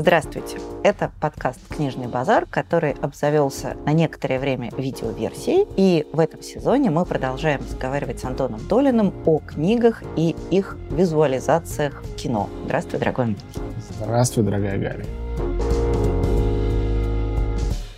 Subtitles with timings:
[0.00, 0.60] Здравствуйте!
[0.84, 5.66] Это подкаст «Книжный базар», который обзавелся на некоторое время видеоверсией.
[5.76, 12.04] И в этом сезоне мы продолжаем разговаривать с Антоном Долиным о книгах и их визуализациях
[12.04, 12.48] в кино.
[12.66, 13.44] Здравствуй, дорогой Антон.
[13.98, 15.04] Здравствуй, дорогая Галя.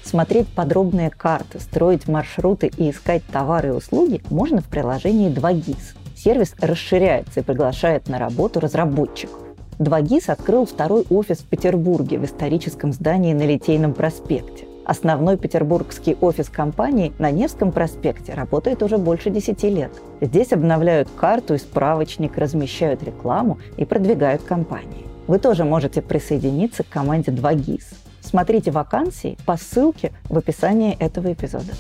[0.03, 6.17] Смотреть подробные карты, строить маршруты и искать товары и услуги можно в приложении 2GIS.
[6.17, 9.50] Сервис расширяется и приглашает на работу разработчиков.
[9.81, 14.67] 2GIS открыл второй офис в Петербурге в историческом здании на Литейном проспекте.
[14.85, 19.91] Основной петербургский офис компании на Невском проспекте работает уже больше 10 лет.
[20.21, 25.07] Здесь обновляют карту и справочник, размещают рекламу и продвигают компании.
[25.27, 27.85] Вы тоже можете присоединиться к команде 2GIS.
[28.21, 31.73] Смотрите вакансии по ссылке в описании этого эпизода.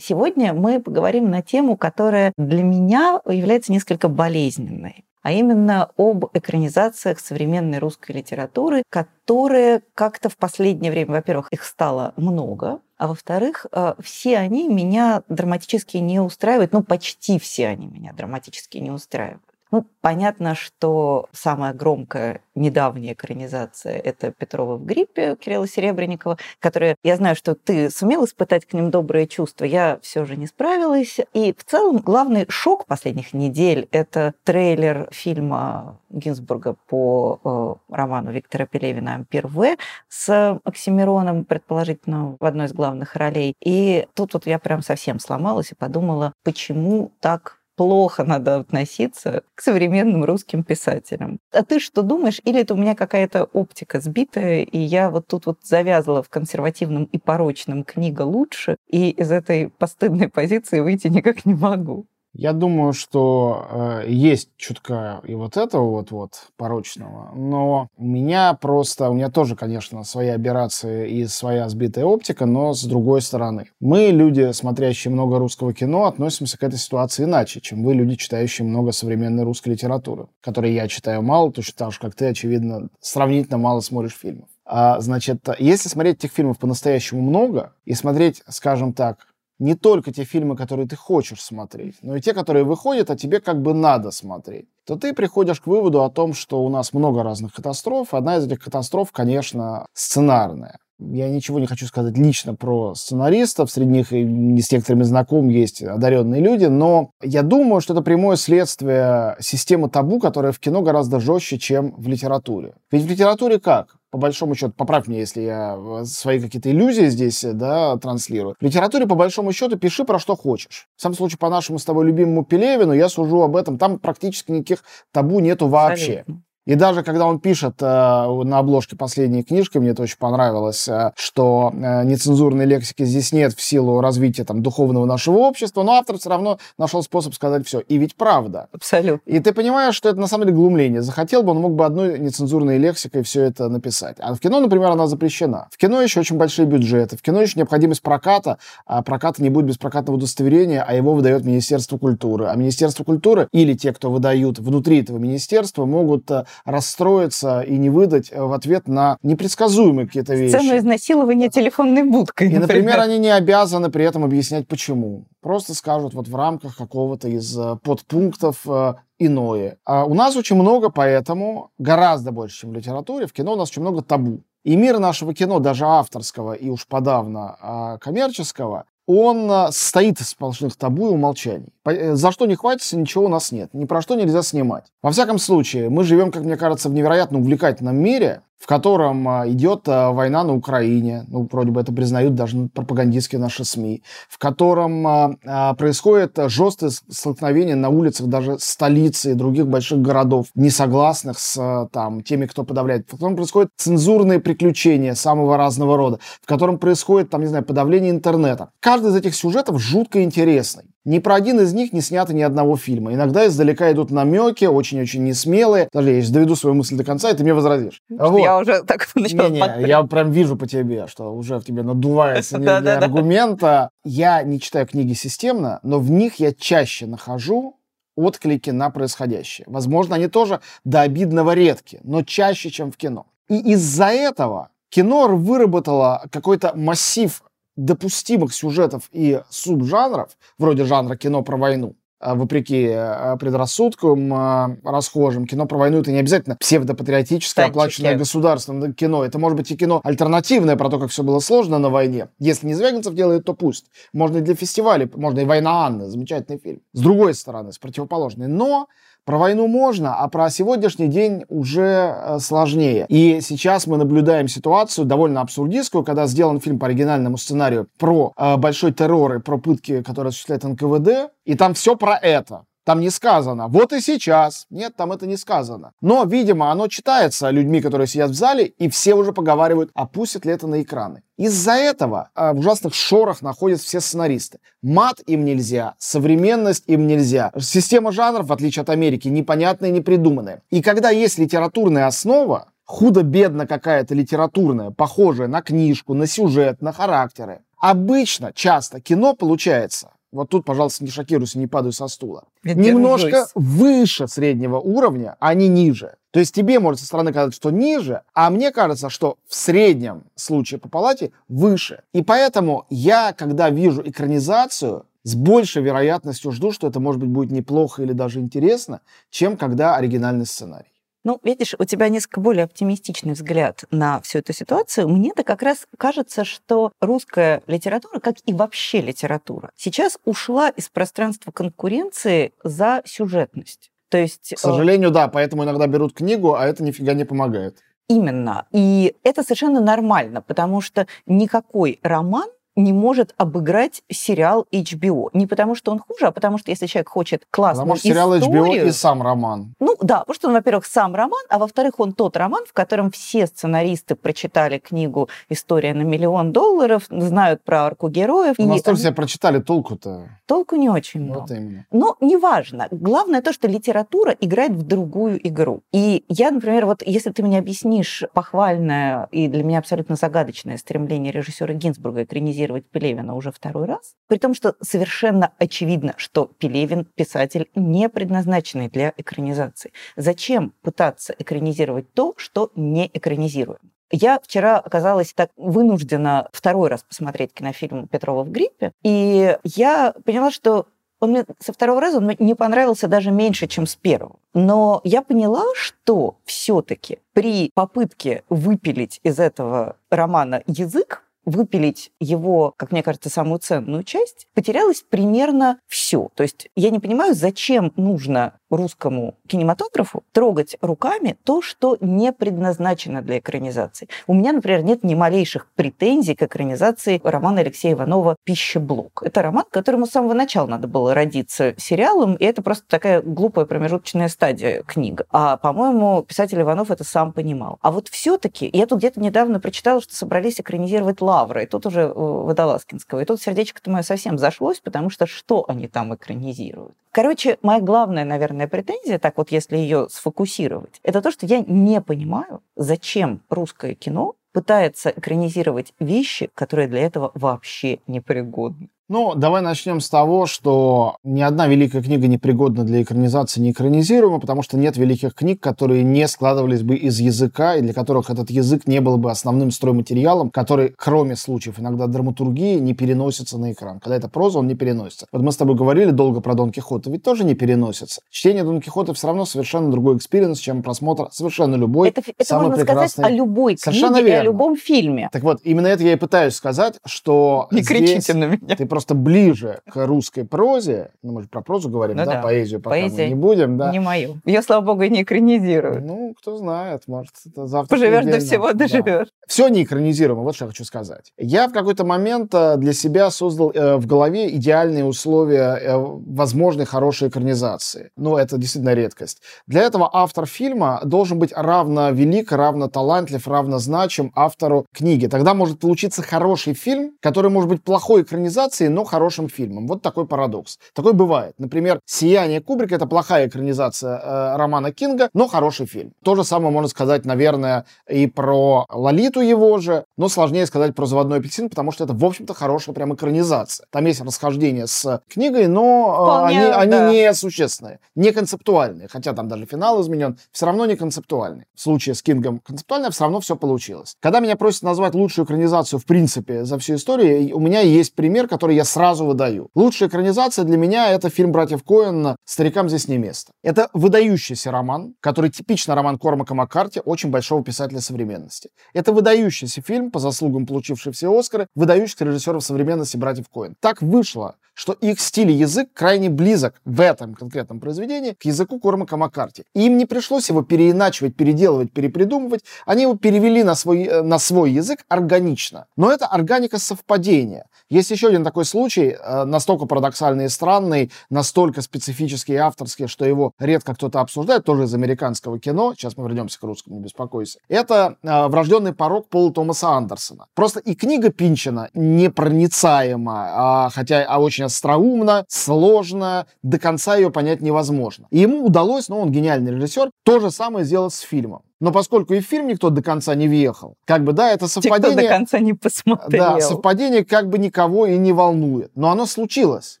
[0.08, 7.18] Сегодня мы поговорим на тему, которая для меня является несколько болезненной а именно об экранизациях
[7.18, 13.94] современной русской литературы, которые как-то в последнее время, во-первых, их стало много, а во-вторых, э,
[13.98, 19.42] все они меня драматически не устраивают, ну почти все они меня драматически не устраивают.
[19.76, 27.16] Ну, понятно, что самая громкая недавняя экранизация– это «Петрова в гриппе» Кирилла Серебренникова, которая, я
[27.16, 31.18] знаю, что ты сумел испытать к ним добрые чувства, я все же не справилась.
[31.34, 38.64] И в целом главный шок последних недель– это трейлер фильма Гинзбурга по э, роману Виктора
[38.64, 39.76] Пелевина «Ампир В»
[40.08, 43.52] с Оксимироном, предположительно, в одной из главных ролей.
[43.62, 49.60] И тут вот я прям совсем сломалась и подумала, почему так плохо надо относиться к
[49.62, 51.38] современным русским писателям.
[51.52, 52.40] А ты что думаешь?
[52.44, 57.04] Или это у меня какая-то оптика сбитая, и я вот тут вот завязала в консервативном
[57.04, 62.06] и порочном книга лучше, и из этой постыдной позиции выйти никак не могу?
[62.38, 69.08] Я думаю, что э, есть чутка и вот этого вот-вот порочного, но у меня просто,
[69.08, 73.70] у меня тоже, конечно, свои операции и своя сбитая оптика, но с другой стороны.
[73.80, 78.68] Мы, люди, смотрящие много русского кино, относимся к этой ситуации иначе, чем вы, люди, читающие
[78.68, 83.56] много современной русской литературы, которой я читаю мало, точно так же, как ты, очевидно, сравнительно
[83.56, 84.50] мало смотришь фильмов.
[84.66, 89.28] А, значит, если смотреть этих фильмов по-настоящему много, и смотреть, скажем так,
[89.58, 93.40] не только те фильмы, которые ты хочешь смотреть, но и те, которые выходят, а тебе
[93.40, 97.22] как бы надо смотреть, то ты приходишь к выводу о том, что у нас много
[97.22, 98.14] разных катастроф.
[98.14, 100.78] Одна из этих катастроф, конечно, сценарная.
[100.98, 105.82] Я ничего не хочу сказать лично про сценаристов, среди них и с некоторыми знаком есть
[105.82, 111.20] одаренные люди, но я думаю, что это прямое следствие системы табу, которая в кино гораздо
[111.20, 112.74] жестче, чем в литературе.
[112.90, 113.96] Ведь в литературе как?
[114.16, 118.56] По большому счету, поправь меня, если я э, свои какие-то иллюзии здесь, э, да, транслирую.
[118.58, 120.88] В литературе, по большому счету, пиши про что хочешь.
[120.96, 124.52] В самом случае, по нашему с тобой любимому Пелевину, я сужу об этом, там практически
[124.52, 126.20] никаких табу нету вообще.
[126.20, 126.45] Абсолютно.
[126.66, 131.12] И даже когда он пишет э, на обложке последней книжки, мне это очень понравилось, э,
[131.14, 136.18] что э, нецензурной лексики здесь нет в силу развития там, духовного нашего общества, но автор
[136.18, 137.78] все равно нашел способ сказать все.
[137.80, 138.68] И ведь правда.
[138.72, 139.30] Абсолютно.
[139.30, 141.02] И ты понимаешь, что это на самом деле глумление.
[141.02, 144.16] Захотел бы, он мог бы одной нецензурной лексикой все это написать.
[144.18, 145.68] А в кино, например, она запрещена.
[145.70, 147.16] В кино еще очень большие бюджеты.
[147.16, 148.58] В кино еще необходимость проката.
[148.86, 152.46] А проката не будет без прокатного удостоверения, а его выдает Министерство культуры.
[152.46, 157.90] А Министерство культуры или те, кто выдают внутри этого министерства, могут э, расстроиться и не
[157.90, 160.56] выдать э, в ответ на непредсказуемые какие-то вещи.
[160.56, 162.84] Сцену изнасилования телефонной будкой, И, например.
[162.84, 165.26] например, они не обязаны при этом объяснять, почему.
[165.40, 169.78] Просто скажут вот в рамках какого-то из э, подпунктов э, иное.
[169.84, 173.70] А у нас очень много, поэтому гораздо больше, чем в литературе, в кино у нас
[173.70, 174.42] очень много табу.
[174.64, 180.30] И мир нашего кино, даже авторского и уж подавно а коммерческого, он а, состоит из
[180.30, 181.68] сплошных табу и умолчаний.
[181.84, 183.70] Э, за что не хватится, ничего у нас нет.
[183.72, 184.86] Ни про что нельзя снимать.
[185.02, 189.48] Во всяком случае, мы живем, как мне кажется, в невероятно увлекательном мире, в котором а,
[189.48, 194.38] идет а, война на Украине, ну, вроде бы это признают даже пропагандистские наши СМИ, в
[194.38, 201.38] котором а, происходит жесткое столкновение на улицах даже столицы и других больших городов, не согласных
[201.38, 206.78] с там, теми, кто подавляет, в котором происходят цензурные приключения самого разного рода, в котором
[206.78, 208.70] происходит, там, не знаю, подавление интернета.
[208.80, 210.84] Каждый из этих сюжетов жутко интересный.
[211.06, 213.14] Ни про один из них не снято ни одного фильма.
[213.14, 215.88] Иногда издалека идут намеки, очень-очень несмелые.
[215.92, 218.02] Даже я доведу свою мысль до конца, и ты мне возразишь.
[218.10, 218.40] Вот.
[218.40, 221.84] Я уже так начала не, не, Я прям вижу по тебе, что уже в тебе
[221.84, 223.90] надувается энергия аргумента.
[224.04, 227.76] Я не читаю книги системно, но в них я чаще нахожу
[228.16, 229.64] отклики на происходящее.
[229.68, 233.26] Возможно, они тоже до обидного редки, но чаще, чем в кино.
[233.48, 237.42] И из-за этого кино выработало какой-то массив
[237.76, 245.46] допустимых сюжетов и субжанров, вроде жанра кино про войну, а, вопреки а, предрассудкам а, расхожим.
[245.46, 249.24] Кино про войну это не обязательно псевдопатриотическое, оплаченное государством кино.
[249.24, 252.28] Это может быть и кино альтернативное про то, как все было сложно на войне.
[252.38, 253.86] Если не Звягинцев делает, то пусть.
[254.14, 256.80] Можно и для фестиваля, можно и «Война Анны», замечательный фильм.
[256.94, 258.48] С другой стороны, с противоположной.
[258.48, 258.88] Но
[259.26, 263.06] про войну можно, а про сегодняшний день уже э, сложнее.
[263.08, 268.56] И сейчас мы наблюдаем ситуацию довольно абсурдистскую, когда сделан фильм по оригинальному сценарию про э,
[268.56, 272.66] большой террор и про пытки, которые осуществляет НКВД, и там все про это.
[272.86, 274.66] Там не сказано «вот и сейчас».
[274.70, 275.90] Нет, там это не сказано.
[276.00, 280.44] Но, видимо, оно читается людьми, которые сидят в зале, и все уже поговаривают, а пустят
[280.44, 281.22] ли это на экраны.
[281.36, 284.60] Из-за этого а, в ужасных шорах находятся все сценаристы.
[284.82, 287.50] Мат им нельзя, современность им нельзя.
[287.58, 290.62] Система жанров, в отличие от Америки, непонятная и непридуманная.
[290.70, 297.62] И когда есть литературная основа, худо-бедно какая-то литературная, похожая на книжку, на сюжет, на характеры,
[297.80, 302.44] обычно, часто кино получается вот тут, пожалуйста, не шокируйся, не падай со стула.
[302.62, 303.50] Я Немножко держусь.
[303.54, 306.16] выше среднего уровня, а не ниже.
[306.30, 310.24] То есть тебе может со стороны казаться, что ниже, а мне кажется, что в среднем
[310.34, 312.02] случае по палате выше.
[312.12, 317.50] И поэтому я, когда вижу экранизацию, с большей вероятностью жду, что это, может быть, будет
[317.50, 319.00] неплохо или даже интересно,
[319.30, 320.92] чем когда оригинальный сценарий.
[321.26, 325.08] Ну, видишь, у тебя несколько более оптимистичный взгляд на всю эту ситуацию.
[325.08, 331.50] Мне-то как раз кажется, что русская литература, как и вообще литература, сейчас ушла из пространства
[331.50, 333.90] конкуренции за сюжетность.
[334.08, 334.50] То есть...
[334.50, 337.78] К э, сожалению, да, поэтому иногда берут книгу, а это нифига не помогает.
[338.06, 338.68] Именно.
[338.70, 345.30] И это совершенно нормально, потому что никакой роман не может обыграть сериал HBO.
[345.32, 348.36] Не потому, что он хуже, а потому что если человек хочет классную потому что сериал
[348.36, 349.74] HBO и сам роман.
[349.80, 353.10] Ну да, потому что он, во-первых, сам роман, а во-вторых, он тот роман, в котором
[353.10, 358.56] все сценаристы прочитали книгу «История на миллион долларов», знают про арку героев.
[358.58, 360.28] У нас тоже все прочитали, толку-то?
[360.46, 361.40] Толку не очень много.
[361.40, 361.86] Вот именно.
[361.90, 362.88] Но неважно.
[362.90, 365.82] Главное то, что литература играет в другую игру.
[365.92, 371.32] И я, например, вот если ты мне объяснишь похвальное и для меня абсолютно загадочное стремление
[371.32, 377.04] режиссера Гинзбурга экранизировать экранизировать Пелевина уже второй раз, при том, что совершенно очевидно, что Пелевин
[377.04, 379.92] писатель не предназначенный для экранизации.
[380.16, 383.78] Зачем пытаться экранизировать то, что не экранизируем?
[384.10, 390.50] Я вчера оказалась так вынуждена второй раз посмотреть кинофильм Петрова в гриппе, и я поняла,
[390.50, 390.86] что
[391.20, 394.36] он мне со второго раза он мне не понравился даже меньше, чем с первого.
[394.54, 402.90] Но я поняла, что все-таки при попытке выпилить из этого романа язык, выпилить его, как
[402.92, 406.28] мне кажется, самую ценную часть, потерялось примерно все.
[406.34, 413.22] То есть я не понимаю, зачем нужно русскому кинематографу трогать руками то, что не предназначено
[413.22, 414.08] для экранизации.
[414.26, 419.22] У меня, например, нет ни малейших претензий к экранизации романа Алексея Иванова «Пищеблок».
[419.24, 423.66] Это роман, которому с самого начала надо было родиться сериалом, и это просто такая глупая
[423.66, 425.26] промежуточная стадия книга.
[425.30, 427.78] А, по-моему, писатель Иванов это сам понимал.
[427.82, 432.02] А вот все-таки, я тут где-то недавно прочитала, что собрались экранизировать «Лавры», и тут уже
[432.02, 436.94] э, Водолазкинского, и тут сердечко-то мое совсем зашлось, потому что что они там экранизируют?
[437.16, 442.00] Короче, моя главная, наверное, претензия, так вот если ее сфокусировать, это то, что я не
[442.00, 448.88] понимаю, зачем русское кино пытается экранизировать вещи, которые для этого вообще непригодны.
[449.08, 453.70] Ну, давай начнем с того, что ни одна великая книга не пригодна для экранизации, не
[453.70, 458.30] экранизируема, потому что нет великих книг, которые не складывались бы из языка, и для которых
[458.30, 463.72] этот язык не был бы основным стройматериалом, который, кроме случаев иногда драматургии, не переносится на
[463.72, 464.00] экран.
[464.00, 465.26] Когда это проза, он не переносится.
[465.30, 468.22] Вот мы с тобой говорили долго про Дон Кихота, ведь тоже не переносится.
[468.28, 472.70] Чтение Дон Кихота все равно совершенно другой experience, чем просмотр совершенно любой, это, это самый
[472.70, 473.08] можно прекрасный...
[473.08, 474.36] сказать о любой совершенно книге верно.
[474.36, 475.28] и о любом фильме.
[475.32, 478.74] Так вот, именно это я и пытаюсь сказать, что Не здесь кричите на меня.
[478.74, 482.40] Ты просто ближе к русской прозе, ну, мы же про прозу говорим, ну, да, да,
[482.40, 483.92] поэзию пока Поэзия мы не будем, да.
[483.92, 484.38] Не мою.
[484.46, 486.02] Ее, слава богу, и не экранизируют.
[486.02, 487.94] Ну, кто знает, может, это завтра.
[487.94, 489.26] Поживешь до всего, доживешь.
[489.26, 489.46] Да.
[489.46, 491.34] Все не экранизируемо, вот что я хочу сказать.
[491.36, 496.86] Я в какой-то момент э, для себя создал э, в голове идеальные условия э, возможной
[496.86, 498.12] хорошей экранизации.
[498.16, 499.42] Ну, это действительно редкость.
[499.66, 505.26] Для этого автор фильма должен быть равно велик, равно талантлив, равно значим автору книги.
[505.26, 509.88] Тогда может получиться хороший фильм, который может быть плохой экранизацией, но хороший хорошим фильмом.
[509.88, 510.78] Вот такой парадокс.
[510.94, 511.54] Такой бывает.
[511.58, 516.12] Например, «Сияние Кубрика»— это плохая экранизация э, романа Кинга, но хороший фильм.
[516.22, 521.06] То же самое можно сказать, наверное, и про «Лолиту» его же, но сложнее сказать про
[521.06, 523.86] «Заводной апельсин», потому что это, в общем-то, хорошая прям экранизация.
[523.90, 527.08] Там есть расхождение с книгой, но э, Вполне, они, да.
[527.08, 529.08] они не существенные, не концептуальные.
[529.08, 531.64] Хотя там даже финал изменен, все равно не концептуальный.
[531.74, 534.16] В случае с Кингом концептуально все равно все получилось.
[534.20, 538.46] Когда меня просят назвать лучшую экранизацию, в принципе, за всю историю, у меня есть пример,
[538.46, 539.68] который я сразу выдаю.
[539.74, 543.52] Лучшая экранизация для меня это фильм «Братьев Коэн» «Старикам здесь не место».
[543.62, 548.70] Это выдающийся роман, который типично роман Кормака Маккарти, очень большого писателя современности.
[548.92, 553.74] Это выдающийся фильм, по заслугам получивший все Оскары, выдающихся режиссеров современности «Братьев Коэн».
[553.80, 558.78] Так вышло, что их стиль и язык крайне близок в этом конкретном произведении к языку
[558.78, 559.64] Кормака Маккарти.
[559.74, 562.62] И им не пришлось его переиначивать, переделывать, перепридумывать.
[562.84, 565.86] Они его перевели на свой, э, на свой язык органично.
[565.96, 567.66] Но это органика совпадения.
[567.88, 573.24] Есть еще один такой случай, э, настолько парадоксальный и странный, настолько специфический и авторский, что
[573.24, 575.94] его редко кто-то обсуждает, тоже из американского кино.
[575.94, 577.60] Сейчас мы вернемся к русскому, не беспокойся.
[577.68, 580.46] Это э, «Врожденный порог» Пола Томаса Андерсона.
[580.54, 587.62] Просто и книга Пинчина непроницаема, а, хотя а очень остроумно, сложно, до конца ее понять
[587.62, 588.26] невозможно.
[588.30, 591.62] И ему удалось, ну он гениальный режиссер, то же самое сделать с фильмом.
[591.78, 595.00] Но поскольку и в фильм никто до конца не въехал, как бы, да, это совпадение...
[595.00, 596.44] Те, кто до конца не посмотрел.
[596.44, 598.90] Да, совпадение как бы никого и не волнует.
[598.94, 600.00] Но оно случилось.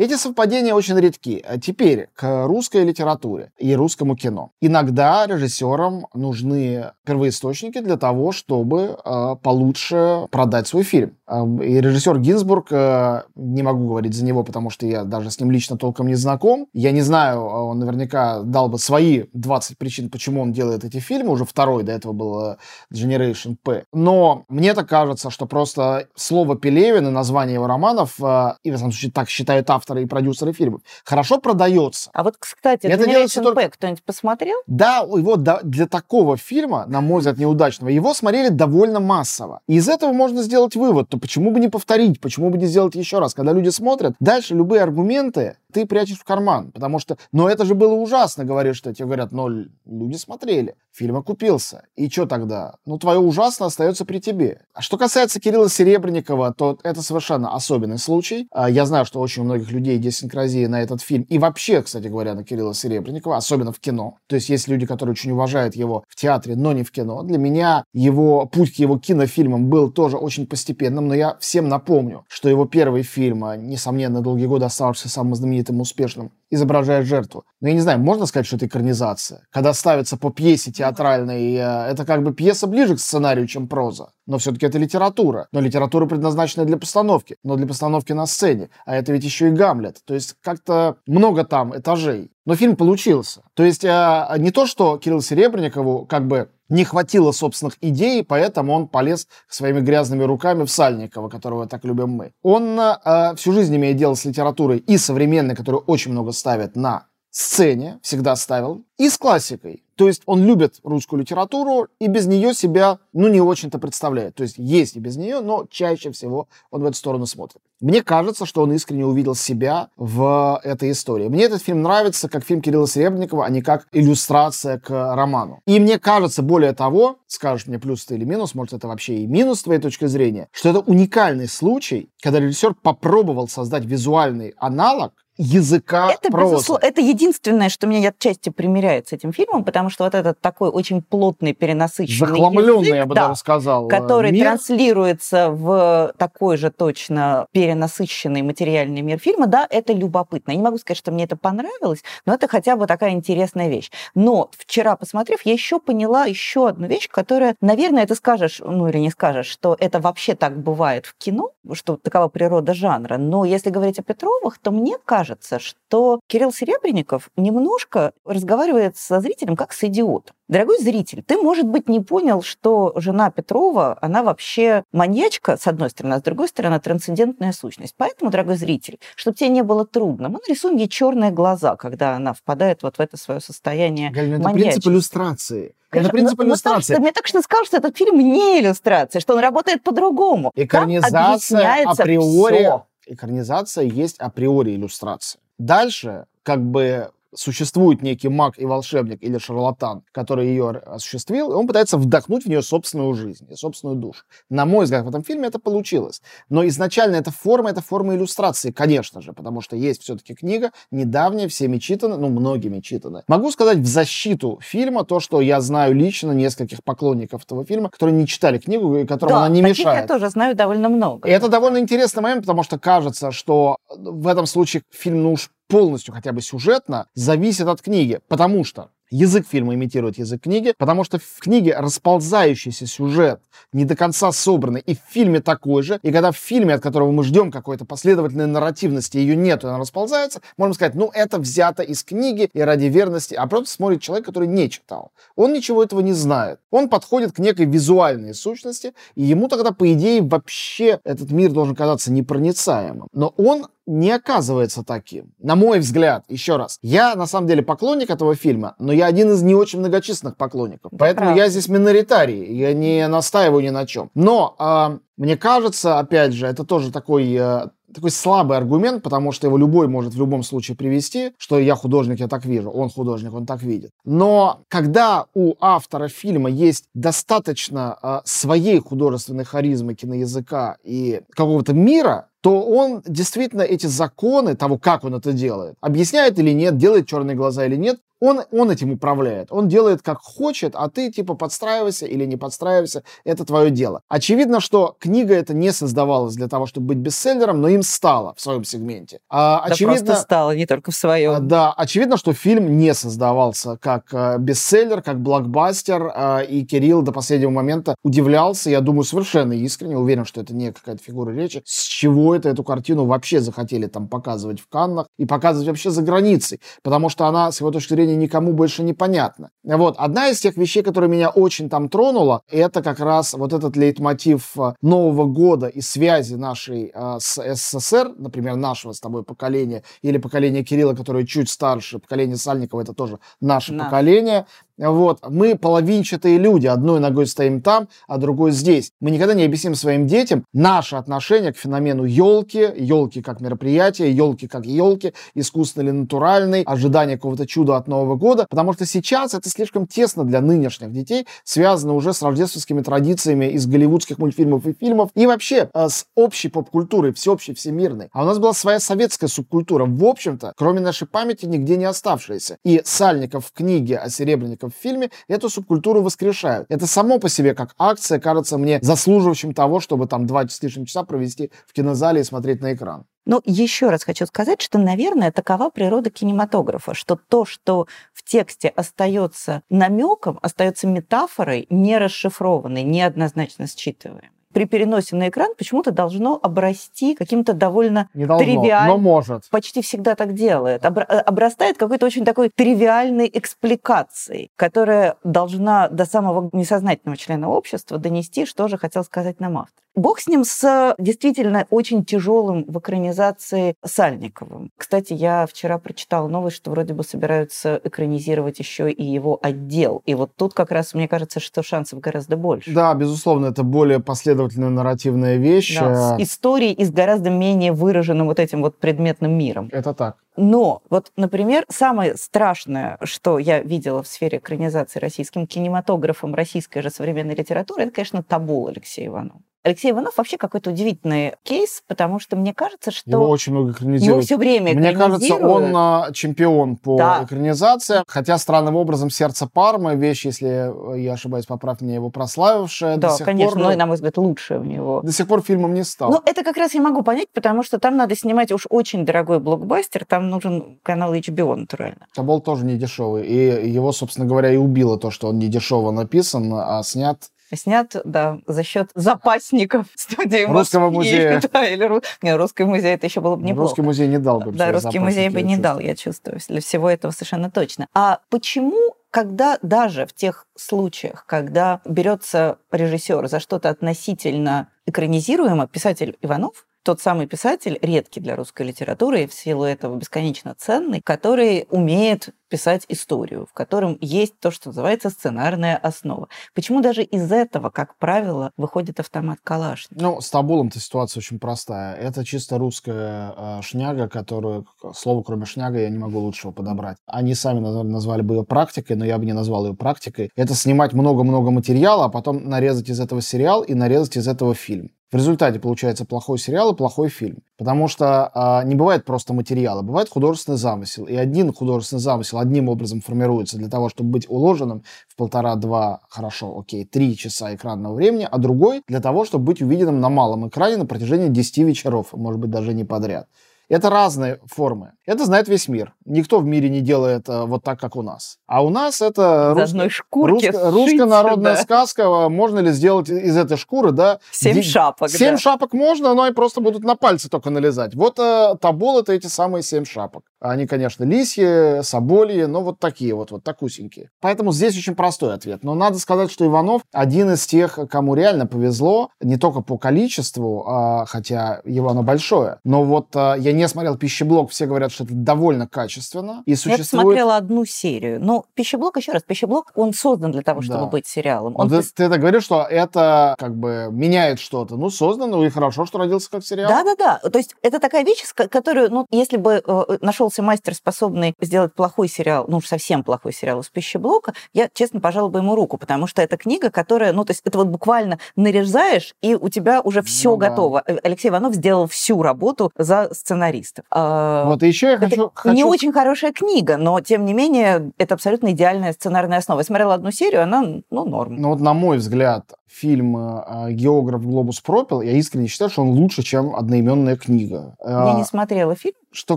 [0.00, 1.44] Эти совпадения очень редки.
[1.46, 4.52] А теперь к русской литературе и русскому кино.
[4.58, 11.18] Иногда режиссерам нужны первоисточники для того, чтобы э, получше продать свой фильм.
[11.26, 15.38] Э, и режиссер Гинзбург, э, не могу говорить за него, потому что я даже с
[15.38, 16.66] ним лично толком не знаком.
[16.72, 21.32] Я не знаю, он наверняка дал бы свои 20 причин, почему он делает эти фильмы.
[21.32, 22.56] Уже второй, до этого был
[22.90, 23.84] Generation P.
[23.92, 28.76] Но мне так кажется, что просто слово Пелевин и название его романов, э, и в
[28.76, 32.10] этом случае так считают авторы, авторы и продюсеры фильмов, хорошо продается.
[32.12, 33.70] А вот, кстати, это Generation только...
[33.70, 34.56] Кто-нибудь посмотрел?
[34.66, 39.60] Да, его для такого фильма, на мой взгляд, неудачного, его смотрели довольно массово.
[39.68, 42.94] И из этого можно сделать вывод, то почему бы не повторить, почему бы не сделать
[42.94, 43.34] еще раз?
[43.34, 47.74] Когда люди смотрят, дальше любые аргументы ты прячешь в карман, потому что, но это же
[47.74, 51.84] было ужасно, говоришь, что тебе говорят, но люди смотрели, фильм окупился.
[51.96, 52.74] И что тогда?
[52.84, 54.62] Ну, твое ужасно остается при тебе.
[54.74, 58.48] А что касается Кирилла Серебренникова, то это совершенно особенный случай.
[58.50, 61.22] А, я знаю, что очень у многих людей идиосинкразия на этот фильм.
[61.24, 64.16] И вообще, кстати говоря, на Кирилла Серебренникова, особенно в кино.
[64.26, 67.22] То есть есть люди, которые очень уважают его в театре, но не в кино.
[67.22, 72.24] Для меня его путь к его кинофильмам был тоже очень постепенным, но я всем напомню,
[72.28, 77.44] что его первый фильм, а, несомненно, долгие годы оставшийся самым знаменитым знаменитым, успешным, изображает жертву.
[77.60, 79.46] Но я не знаю, можно сказать, что это экранизация?
[79.50, 84.10] Когда ставится по пьесе театральной, э, это как бы пьеса ближе к сценарию, чем проза.
[84.26, 85.48] Но все-таки это литература.
[85.52, 87.36] Но литература предназначена для постановки.
[87.42, 88.70] Но для постановки на сцене.
[88.86, 89.98] А это ведь еще и Гамлет.
[90.04, 92.30] То есть как-то много там этажей.
[92.46, 93.42] Но фильм получился.
[93.54, 98.72] То есть э, не то, что Кирилл Серебренникову как бы не хватило собственных идей, поэтому
[98.72, 102.32] он полез своими грязными руками в Сальникова, которого так любим мы.
[102.42, 107.06] Он э, всю жизнь имеет дело с литературой и современной, которую очень много ставят на
[107.30, 109.84] сцене, всегда ставил, и с классикой.
[109.94, 114.34] То есть он любит русскую литературу и без нее себя, ну, не очень-то представляет.
[114.34, 117.60] То есть есть и без нее, но чаще всего он в эту сторону смотрит.
[117.80, 121.28] Мне кажется, что он искренне увидел себя в этой истории.
[121.28, 125.60] Мне этот фильм нравится как фильм Кирилла Серебренникова, а не как иллюстрация к роману.
[125.66, 129.26] И мне кажется, более того, скажешь мне плюс ты или минус, может это вообще и
[129.26, 135.12] минус с твоей точки зрения, что это уникальный случай, когда режиссер попробовал создать визуальный аналог
[135.40, 136.54] языка это, прозы.
[136.54, 140.68] Безусловно, это единственное, что меня отчасти примеряет с этим фильмом, потому что вот этот такой
[140.68, 144.44] очень плотный, перенасыщенный Захламленный, язык, я бы да, даже сказал, который мир.
[144.44, 150.50] транслируется в такой же точно перенасыщенный материальный мир фильма, да, это любопытно.
[150.50, 153.90] Я не могу сказать, что мне это понравилось, но это хотя бы такая интересная вещь.
[154.14, 158.98] Но вчера, посмотрев, я еще поняла еще одну вещь, которая, наверное, ты скажешь, ну или
[158.98, 163.16] не скажешь, что это вообще так бывает в кино, что такова природа жанра.
[163.16, 169.20] Но если говорить о Петровых, то мне кажется, кажется, что Кирилл Серебренников немножко разговаривает со
[169.20, 170.34] зрителем как с идиотом.
[170.48, 175.90] Дорогой зритель, ты, может быть, не понял, что жена Петрова, она вообще маньячка, с одной
[175.90, 177.94] стороны, а с другой стороны, трансцендентная сущность.
[177.96, 182.32] Поэтому, дорогой зритель, чтобы тебе не было трудно, мы нарисуем ей черные глаза, когда она
[182.32, 185.74] впадает вот в это свое состояние Галина, это принцип иллюстрации.
[185.92, 186.94] Это принцип но, иллюстрации.
[186.94, 190.52] Но мне так что сказал, что этот фильм не иллюстрация, что он работает по-другому.
[190.54, 195.40] Экранизация априори всё экранизация есть априори иллюстрация.
[195.58, 201.66] Дальше, как бы существует некий маг и волшебник или шарлатан, который ее осуществил, и он
[201.66, 204.24] пытается вдохнуть в нее собственную жизнь и собственную душу.
[204.48, 206.22] На мой взгляд, в этом фильме это получилось.
[206.48, 211.48] Но изначально эта форма, это форма иллюстрации, конечно же, потому что есть все-таки книга, недавняя,
[211.48, 213.24] всеми читана, ну, многими читана.
[213.28, 218.16] Могу сказать в защиту фильма то, что я знаю лично нескольких поклонников этого фильма, которые
[218.16, 220.02] не читали книгу и которым да, она не таких мешает.
[220.02, 221.28] я тоже знаю довольно много.
[221.28, 225.50] И это довольно интересный момент, потому что кажется, что в этом случае фильм, ну уж
[225.70, 231.04] полностью хотя бы сюжетно зависит от книги, потому что язык фильма имитирует язык книги, потому
[231.04, 233.40] что в книге расползающийся сюжет,
[233.72, 235.98] не до конца собранный, и в фильме такой же.
[236.02, 239.78] И когда в фильме, от которого мы ждем какой-то последовательной нарративности, ее нет, и она
[239.78, 244.26] расползается, можем сказать, ну, это взято из книги и ради верности, а просто смотрит человек,
[244.26, 245.12] который не читал.
[245.36, 246.60] Он ничего этого не знает.
[246.70, 251.74] Он подходит к некой визуальной сущности, и ему тогда, по идее, вообще этот мир должен
[251.74, 253.08] казаться непроницаемым.
[253.12, 255.32] Но он не оказывается таким.
[255.38, 259.32] На мой взгляд, еще раз, я на самом деле поклонник этого фильма, но я один
[259.32, 260.92] из не очень многочисленных поклонников.
[260.92, 261.42] Да Поэтому правда.
[261.42, 264.10] я здесь миноритарий, я не настаиваю ни на чем.
[264.14, 269.46] Но э, мне кажется, опять же, это тоже такой э, такой слабый аргумент, потому что
[269.46, 273.34] его любой может в любом случае привести, что я художник, я так вижу, он художник,
[273.34, 273.90] он так видит.
[274.04, 282.28] Но когда у автора фильма есть достаточно э, своей художественной харизмы киноязыка и какого-то мира,
[282.40, 287.36] то он действительно эти законы того, как он это делает, объясняет или нет, делает черные
[287.36, 289.48] глаза или нет, он, он этим управляет.
[289.50, 293.02] Он делает как хочет, а ты типа подстраивайся или не подстраивайся.
[293.24, 294.02] Это твое дело.
[294.08, 298.40] Очевидно, что книга это не создавалась для того, чтобы быть бестселлером, но им стало в
[298.40, 299.20] своем сегменте.
[299.30, 301.32] А, да очевидно, просто стало, не только в своем.
[301.32, 307.00] А, да, очевидно, что фильм не создавался как а, бестселлер, как блокбастер, а, и Кирилл
[307.00, 311.62] до последнего момента удивлялся, я думаю, совершенно искренне, уверен, что это не какая-то фигура речи,
[311.64, 316.02] с чего это эту картину вообще захотели там показывать в Каннах и показывать вообще за
[316.02, 319.50] границей, потому что она, с его точки зрения, никому больше не понятна.
[319.64, 323.76] Вот, одна из тех вещей, которая меня очень там тронула, это как раз вот этот
[323.76, 329.82] лейтмотив э, Нового года и связи нашей э, с СССР, например, нашего с тобой поколения,
[330.02, 333.84] или поколения Кирилла, которое чуть старше, поколение Сальникова, это тоже наше да.
[333.84, 334.46] поколение,
[334.88, 338.92] вот, мы половинчатые люди, одной ногой стоим там, а другой здесь.
[339.00, 344.48] Мы никогда не объясним своим детям наше отношение к феномену елки, елки как мероприятие, елки
[344.48, 349.50] как елки, искусственный или натуральный, ожидание какого-то чуда от Нового года, потому что сейчас это
[349.50, 355.10] слишком тесно для нынешних детей, связано уже с рождественскими традициями из голливудских мультфильмов и фильмов,
[355.14, 358.08] и вообще э, с общей поп-культурой, всеобщей, всемирной.
[358.12, 362.56] А у нас была своя советская субкультура, в общем-то, кроме нашей памяти, нигде не оставшаяся.
[362.64, 366.66] И Сальников в книге о Серебренников в фильме эту субкультуру воскрешают.
[366.68, 370.86] Это само по себе как акция кажется мне заслуживающим того, чтобы там два с лишним
[370.86, 373.04] часа провести в кинозале и смотреть на экран.
[373.26, 378.68] Но еще раз хочу сказать, что, наверное, такова природа кинематографа, что то, что в тексте
[378.68, 387.14] остается намеком, остается метафорой, не расшифрованной, неоднозначно считываемой при переносе на экран почему-то должно обрасти
[387.14, 388.96] каким-то довольно не должно, тривиальным...
[388.96, 389.48] но может.
[389.50, 390.84] Почти всегда так делает.
[390.84, 391.06] Обра...
[391.08, 398.46] Э, обрастает какой-то очень такой тривиальной экспликацией, которая должна до самого несознательного члена общества донести,
[398.46, 399.80] что же хотел сказать нам автор.
[399.94, 404.70] Бог с ним, с действительно очень тяжелым в экранизации Сальниковым.
[404.76, 410.02] Кстати, я вчера прочитала новость, что вроде бы собираются экранизировать еще и его отдел.
[410.06, 412.72] И вот тут как раз мне кажется, что шансов гораздо больше.
[412.72, 415.78] Да, безусловно, это более последовательная нарративная вещь.
[415.78, 419.68] Да, с историей и с гораздо менее выраженным вот этим вот предметным миром.
[419.72, 420.16] Это так.
[420.36, 426.90] Но вот, например, самое страшное, что я видела в сфере экранизации российским кинематографом российской же
[426.90, 429.40] современной литературы, это, конечно, табул Алексея Иванова.
[429.62, 433.10] Алексей Иванов вообще какой-то удивительный кейс, потому что мне кажется, что...
[433.10, 434.06] Его очень много экранизируют.
[434.06, 437.24] Его все время Мне кажется, он а, чемпион по да.
[437.24, 442.96] экранизации, хотя странным образом «Сердце Пармы» вещь, если я ошибаюсь, поправь меня, его прославившая.
[442.96, 443.70] Да, конечно, пор...
[443.70, 445.02] но, на мой взгляд, лучшее у него.
[445.02, 446.10] До сих пор фильмом не стал.
[446.10, 449.40] Ну, это как раз я могу понять, потому что там надо снимать уж очень дорогой
[449.40, 452.06] блокбастер, там нужен канал HBO, натурально.
[452.14, 455.90] Табол тоже не дешевый, и его, собственно говоря, и убило то, что он не дешево
[455.90, 457.18] написан, а снят
[457.56, 461.40] снят, да, за счет запасников студии Русского музея.
[461.52, 461.90] Да, или
[462.22, 463.68] не, русский музей это еще было бы неплохо.
[463.68, 464.52] Русский музей не дал бы.
[464.52, 467.88] Да, русский музей бы не дал, я чувствую, для всего этого совершенно точно.
[467.94, 476.16] А почему когда даже в тех случаях, когда берется режиссер за что-то относительно экранизируемо, писатель
[476.22, 481.66] Иванов тот самый писатель, редкий для русской литературы, и в силу этого бесконечно ценный, который
[481.70, 486.28] умеет писать историю, в котором есть то, что называется сценарная основа.
[486.54, 490.02] Почему даже из этого, как правило, выходит автомат Калашникова?
[490.02, 491.94] Ну, с Табулом-то ситуация очень простая.
[491.94, 496.96] Это чисто русская э, шняга, которую, слово кроме шняга, я не могу лучшего подобрать.
[497.06, 500.30] Они сами назвали, назвали бы ее практикой, но я бы не назвал ее практикой.
[500.34, 504.90] Это снимать много-много материала, а потом нарезать из этого сериал и нарезать из этого фильм.
[505.10, 507.38] В результате получается плохой сериал и плохой фильм.
[507.58, 511.04] Потому что а, не бывает просто материала, бывает художественный замысел.
[511.04, 516.56] И один художественный замысел одним образом формируется для того, чтобы быть уложенным в полтора-два, хорошо,
[516.56, 520.76] окей, три часа экранного времени, а другой для того, чтобы быть увиденным на малом экране
[520.76, 523.26] на протяжении 10 вечеров, может быть, даже не подряд.
[523.70, 524.92] Это разные формы.
[525.06, 525.94] Это знает весь мир.
[526.04, 528.38] Никто в мире не делает э, вот так, как у нас.
[528.48, 531.62] А у нас это одной шкурки русская народная сюда.
[531.62, 532.28] сказка.
[532.28, 534.18] Можно ли сделать из этой шкуры, да?
[534.32, 535.38] Семь Ди- шапок, Семь да.
[535.38, 537.94] шапок можно, но они просто будут на пальцы только налезать.
[537.94, 540.24] Вот э, табол это эти самые семь шапок.
[540.40, 544.10] Они, конечно, лисьи, собольи, но вот такие вот, вот такусенькие.
[544.20, 545.62] Поэтому здесь очень простой ответ.
[545.62, 550.64] Но надо сказать, что Иванов один из тех, кому реально повезло, не только по количеству,
[550.66, 555.04] а, хотя его оно большое, но вот а, я не смотрел пищеблок, все говорят, что
[555.04, 556.42] это довольно качественно.
[556.46, 556.86] И Я существует...
[556.86, 558.20] смотрела одну серию.
[558.20, 560.86] Но пищеблок, еще раз, пищеблок, он создан для того, чтобы Да.
[560.86, 561.54] быть сериалом.
[561.56, 564.76] Он ты, ты это говоришь, что это как бы меняет что-то.
[564.76, 566.68] Ну, создано, и хорошо, что родился как сериал.
[566.70, 567.18] Да-да-да.
[567.30, 572.08] То есть это такая вещь, которую, ну, если бы э, нашелся мастер, способный сделать плохой
[572.08, 576.06] сериал, ну уж совсем плохой сериал из пищеблока, я, честно, пожала бы ему руку, потому
[576.06, 580.02] что это книга, которая, ну, то есть это вот буквально нарезаешь, и у тебя уже
[580.02, 580.48] все Ну да.
[580.50, 580.82] готово.
[580.86, 583.49] Э, Алексей Иванов сделал всю работу за сценаристов.
[583.90, 585.22] А, Вот еще я Это хочу...
[585.52, 589.60] не хочу- очень хорошая книга, но тем не менее это абсолютно идеальная сценарная основа.
[589.60, 591.36] Я смотрела одну серию, она, ну, норм.
[591.36, 595.90] Ну вот на мой взгляд, фильм э, «Географ Глобус пропил», я искренне считаю, что он
[595.90, 597.76] лучше, чем одноименная книга.
[597.84, 598.94] Я Э, не смотрела фильм.
[599.12, 599.36] Что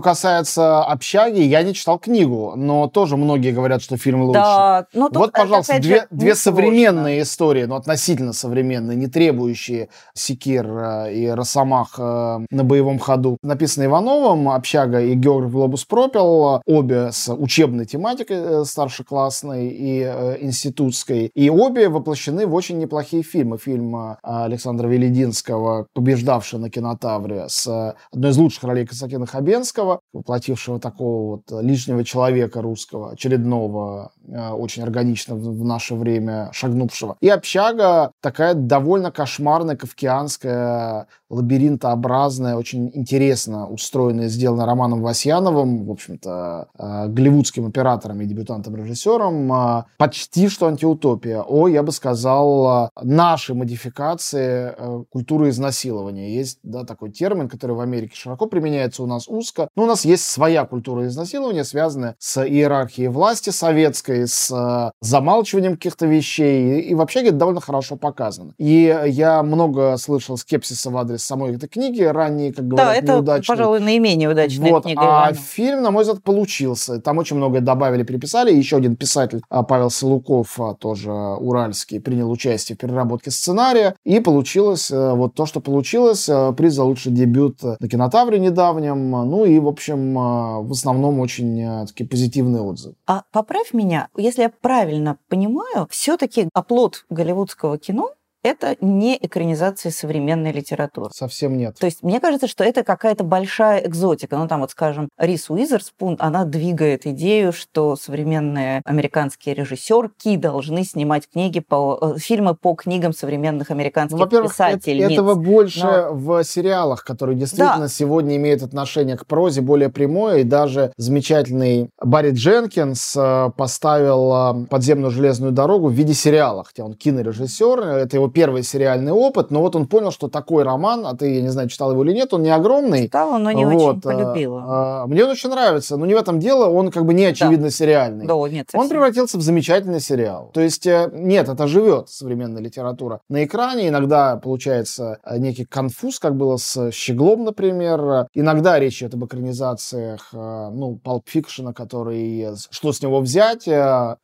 [0.00, 4.40] касается «Общаги», я не читал книгу, но тоже многие говорят, что фильм лучше.
[4.40, 9.08] Да, но тут, вот, пожалуйста, опять же, две, две современные истории, но относительно современные, не
[9.08, 13.36] требующие секир э, и росомах э, на боевом ходу.
[13.42, 20.36] Написаны Ивановым «Общага» и «Географ Глобус пропил», обе с учебной тематикой э, старшеклассной и э,
[20.40, 23.58] институтской, и обе воплощены в очень неплохие фильмы.
[23.58, 29.63] Фильм э, Александра Велединского, побеждавший на кинотавре, с э, одной из лучших ролей Константина Хабенского,
[30.12, 37.16] воплотившего такого вот лишнего человека русского, очередного, э, очень органично в наше время шагнувшего.
[37.20, 46.68] И «Общага» такая довольно кошмарная, кавкианская, лабиринтообразная, очень интересно устроенная, сделана Романом Васьяновым, в общем-то,
[46.78, 49.52] э, голливудским оператором и дебютантом-режиссером.
[49.52, 51.42] э, Почти что антиутопия.
[51.42, 56.34] О, я бы сказал, э, наши модификации э, культуры изнасилования.
[56.34, 59.53] Есть да, такой термин, который в Америке широко применяется, у нас узко.
[59.76, 65.74] Но у нас есть своя культура изнасилования, связанная с иерархией власти советской, с э, замалчиванием
[65.74, 66.80] каких-то вещей.
[66.80, 68.52] И, и вообще это довольно хорошо показано.
[68.58, 73.12] И я много слышал скепсиса в адрес самой этой книги, ранние, как говорят, Да, это,
[73.14, 73.56] неудачные.
[73.56, 75.34] пожалуй, наименее удачная Вот, книга а Иванова.
[75.34, 77.00] фильм, на мой взгляд, получился.
[77.00, 78.52] Там очень многое добавили, переписали.
[78.52, 83.94] Еще один писатель, а, Павел Силуков, а, тоже уральский, принял участие в переработке сценария.
[84.04, 86.28] И получилось э, вот то, что получилось.
[86.28, 89.10] Э, Приз за лучший дебют на кинотавре недавнем.
[89.10, 92.94] Ну и, в общем, э, в основном очень э, такие позитивные отзывы.
[93.06, 98.12] А поправь меня, если я правильно понимаю, все-таки оплот голливудского кино
[98.44, 101.10] это не экранизация современной литературы.
[101.12, 101.76] Совсем нет.
[101.80, 104.36] То есть мне кажется, что это какая-то большая экзотика.
[104.36, 111.28] Ну, там вот, скажем, Рис Уизерспун, она двигает идею, что современные американские режиссерки должны снимать
[111.28, 115.10] книги по, э, фильмы по книгам современных американских Ну, Во-первых, это- писательниц.
[115.12, 120.38] этого больше Но- в сериалах, которые действительно сегодня имеют отношение к прозе более прямое.
[120.40, 126.64] И даже замечательный Барри Дженкинс э, поставил э, «Подземную железную дорогу» в виде сериала.
[126.64, 129.50] Хотя он кинорежиссер, это его первый сериальный опыт.
[129.50, 132.12] Но вот он понял, что такой роман, а ты, я не знаю, читал его или
[132.12, 133.04] нет, он не огромный.
[133.04, 135.02] Читала, но не Вот, очень полюбила.
[135.02, 137.24] э, э, Мне он очень нравится, но не в этом дело, он как бы не
[137.24, 138.26] очевидно сериальный.
[138.26, 138.88] да, нет, Он совсем.
[138.90, 140.50] превратился в замечательный сериал.
[140.52, 143.20] То есть, э, нет, это живет современная литература.
[143.28, 148.26] На экране иногда получается э, некий конфуз, как было с Щеглом, например.
[148.34, 153.66] Иногда речь идет об экранизациях, э, ну, Pulp Fiction, который, что с него взять,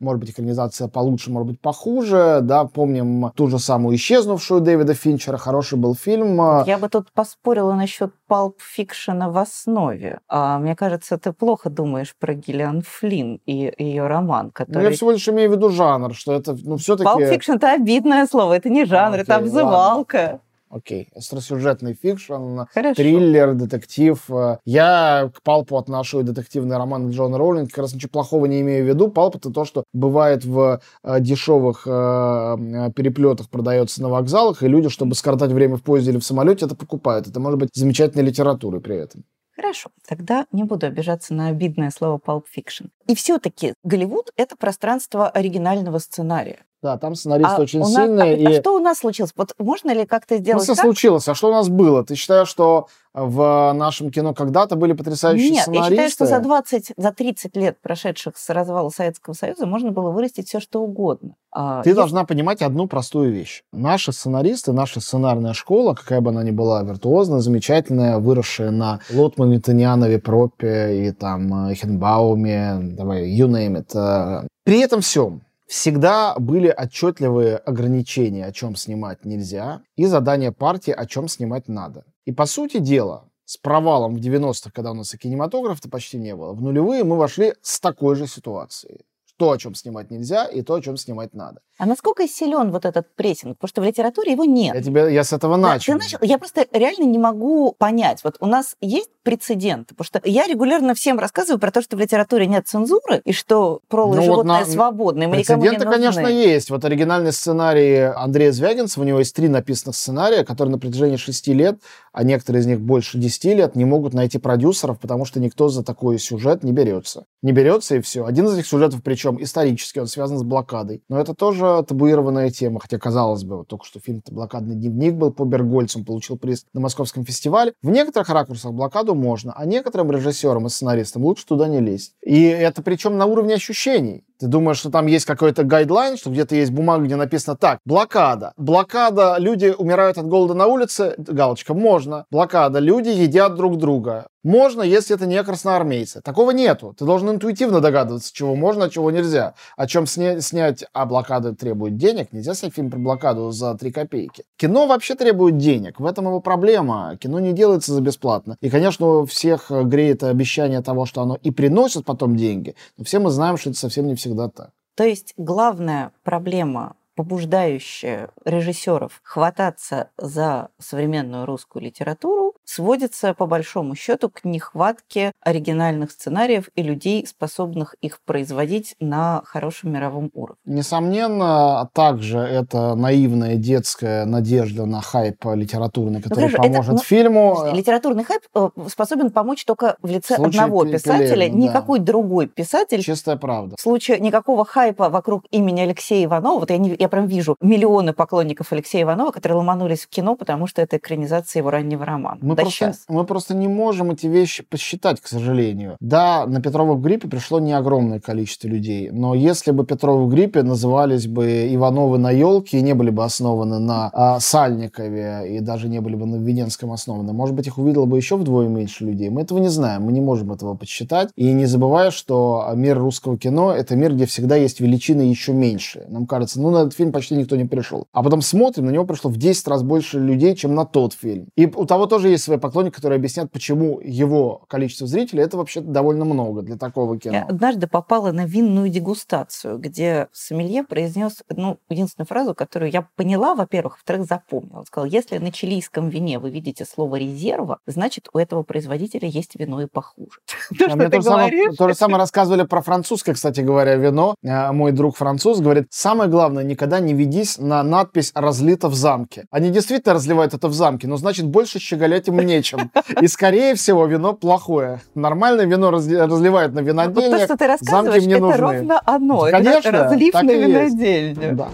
[0.00, 5.36] может быть, экранизация получше, может быть, похуже, да, помним ту же самую «Исчезнувшую» Дэвида Финчера,
[5.36, 6.40] хороший был фильм.
[6.40, 10.20] э, Я бы тут поспорила насчет Fiction в основе.
[10.28, 14.84] А, мне кажется, ты плохо думаешь про Гиллиан Флинн и ее роман, Ну, который...
[14.84, 17.08] я всего лишь имею в виду жанр, что это, ну, все-таки...
[17.10, 20.40] Fiction это обидное слово, это не жанр, это окей, обзывалка.
[20.70, 22.94] Окей, остросюжетный fiction, Хорошо.
[22.94, 24.24] триллер, детектив.
[24.64, 27.70] Я к pulp у отношу и детективные романы Джоан Роулинг.
[27.70, 29.09] Как раз ничего плохого не имею в виду.
[29.09, 34.88] Палп— это то, что бывает в э, дешевых э, переплетах, продается на вокзалах, и люди,
[34.88, 37.26] чтобы скоротать время в поезде или в самолете, это покупают.
[37.26, 39.24] Это может быть замечательной литературой при этом.
[39.56, 42.90] Хорошо, тогда не буду обижаться на обидное слово Pulp Fiction.
[43.09, 46.61] И все-таки Голливуд— это пространство оригинального сценария.
[46.82, 48.34] Да, там сценаристы А очень нас- сильные.
[48.46, 48.60] а- а и...
[48.60, 49.32] что у нас случилось?
[49.36, 50.84] Вот можно ли как-то Ну, сделать что так?
[50.84, 51.28] случилось?
[51.28, 52.02] А что у нас было?
[52.04, 55.90] Ты считаешь, что в нашем кино когда-то были потрясающие Нет, я сценаристы?
[55.94, 60.48] считаю, что за 20, за 30 лет, прошедших с развала Советского Союза, можно было вырастить
[60.48, 61.34] все, что угодно.
[61.52, 63.62] А, Ты если- должна понимать одну простую вещь.
[63.72, 69.60] Наши сценаристы, наша сценарная школа, какая бы она ни была виртуозная, замечательная, выросшая на Лотмане,
[69.60, 73.90] Таньянове, Пропе и там э, Хенбауме, давай, you name it.
[73.94, 74.46] э.
[74.64, 81.06] При этом всем всегда были отчетливые ограничения, о чем снимать нельзя, и задания партии, о
[81.06, 82.04] чем снимать надо.
[82.24, 86.35] И по сути дела, с провалом в 90-х, когда у нас и кинематографа-то почти не
[86.35, 89.02] было, в нулевые мы вошли с такой же ситуацией.
[89.37, 91.61] То, о чем снимать нельзя, и то, о чем снимать надо.
[91.80, 93.56] А насколько силен вот этот прессинг?
[93.58, 94.74] Потому что в литературе его нет.
[94.74, 95.94] Я, тебе, я с этого Да, начал.
[95.94, 96.18] ты начал.
[96.20, 98.20] Я просто реально не могу понять.
[98.22, 102.00] Вот у нас есть прецеденты, потому что я регулярно всем рассказываю про то, что в
[102.00, 106.70] литературе нет цензуры, и что пролы Ну вот животное на- свободны, мы Прецеденты, конечно, есть.
[106.70, 111.52] Вот оригинальный сценарий Андрея Звягинцева, у него есть три написанных сценария, которые на протяжении шести
[111.54, 111.78] лет,
[112.12, 115.82] а некоторые из них больше десяти лет, не могут найти продюсеров, потому что никто за
[115.82, 117.24] такой сюжет не берется.
[117.42, 118.24] Не берется и все.
[118.26, 121.02] Один из этих сюжетов, причем исторический, он связан с блокадой.
[121.08, 125.33] Но это тоже табуированная тема, хотя, казалось бы, вот только что фильм «Блокадный дневник» был
[125.33, 127.72] по Бергольцу, он получил приз на Московском фестивале.
[127.83, 132.14] В некоторых ракурсах блокаду можно, а некоторым режиссерам и сценаристам лучше туда не лезть.
[132.22, 134.24] И это причем на уровне ощущений.
[134.40, 138.54] Ты думаешь, что там есть какой-то гайдлайн, что где-то есть бумага, где написано так, блокада.
[138.56, 142.24] Блокада, люди умирают от голода на улице, галочка, можно.
[142.30, 144.28] Блокада, люди едят друг друга.
[144.42, 146.22] Можно, если это не красноармейцы.
[146.22, 146.94] Такого нету.
[146.96, 149.55] Ты должен интуитивно догадываться, чего можно, а чего нельзя.
[149.76, 152.33] О чем сня- снять, а блокада требует денег.
[152.33, 154.44] Нельзя снять фильм про блокаду за 3 копейки.
[154.57, 156.00] Кино вообще требует денег.
[156.00, 157.16] В этом его проблема.
[157.20, 158.57] Кино не делается за бесплатно.
[158.61, 162.74] И, конечно, у всех греет обещание того, что оно и приносит потом деньги.
[162.96, 164.70] Но все мы знаем, что это совсем не всегда так.
[164.96, 174.30] То есть главная проблема побуждающая режиссеров хвататься за современную русскую литературу, сводится по большому счету
[174.30, 180.61] к нехватке оригинальных сценариев и людей, способных их производить на хорошем мировом уровне.
[180.66, 187.59] Несомненно, также это наивная детская надежда на хайп литературный, который хорошо, это, поможет ну, фильму.
[187.72, 191.35] Литературный хайп э, способен помочь только в лице В одного писателя.
[191.35, 191.68] Пелевина, да.
[191.70, 193.76] Никакой другой писатель Чистая правда.
[193.78, 198.12] В случае никакого хайпа вокруг имени Алексея Иванова, вот я, не, я прям вижу миллионы
[198.12, 202.38] поклонников Алексея Иванова, которые ломанулись в кино, потому что это экранизация его раннего романа.
[202.40, 203.04] Мы, просто, сейчас.
[203.08, 205.96] мы просто не можем эти вещи посчитать, к сожалению.
[206.00, 210.28] Да, на Петрова в гриппе пришло не огромное количество людей, но если бы Петрова в
[210.28, 215.60] гриппе назывались бы Ивановы на елке и не были бы основаны на а, Сальникове и
[215.60, 219.04] даже не были бы на Введенском основаны, может быть, их увидело бы еще вдвое меньше
[219.04, 219.30] людей.
[219.30, 221.30] Мы этого не знаем, мы не можем этого подсчитать.
[221.36, 226.06] И не забывая, что мир русского кино— это мир, где всегда есть величины еще меньше.
[226.08, 228.06] Нам кажется, ну, на этот фильм почти никто не пришел.
[228.12, 231.46] А потом смотрим, на него пришло в 10 раз больше людей, чем на тот фильм.
[231.56, 235.80] И у того тоже есть свои поклонники, которые объяснят, почему его количество зрителей— это вообще
[235.80, 237.34] довольно много для такого кино.
[237.34, 243.54] Я однажды попала на винную дегустацию, где сомелье произнес ну, единственную фразу, которую я поняла,
[243.54, 244.80] во-первых, во-вторых, запомнила.
[244.80, 249.54] Он сказал, если на чилийском вине вы видите слово «резерва», значит, у этого производителя есть
[249.54, 250.38] вино и похуже.
[250.78, 253.60] То, А что ты то, же самое, говоришь, то же самое рассказывали про французское, кстати
[253.60, 254.34] говоря, вино.
[254.44, 259.44] А, Мой друг француз говорит, самое главное, никогда не ведись на надпись «разлито в замке».
[259.50, 262.90] Они действительно разливают это в замке, но значит больше щеголять им нечем.
[263.20, 265.00] И скорее всего вино плохое.
[265.14, 267.42] Нормальное вино разли- разливают на Вот то, винодельнях.
[267.44, 268.59] что ты рассказываешь, мне это нужны.
[268.61, 269.46] ровно оно.
[269.48, 270.68] Это Конечно, разлив так на и есть.
[270.94, 271.57] винодельню.
[271.57, 271.68] Да.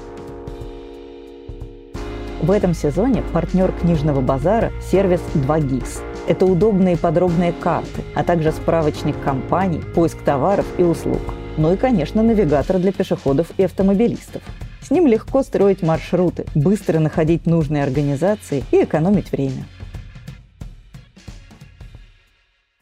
[2.42, 6.02] В этом сезоне партнер книжного базара– сервис 2GIS.
[6.28, 11.20] Это удобные и подробные карты, а также справочник компаний, поиск товаров и услуг.
[11.56, 14.42] Ну и, конечно, навигатор для пешеходов и автомобилистов.
[14.82, 19.64] С ним легко строить маршруты, быстро находить нужные организации и экономить время.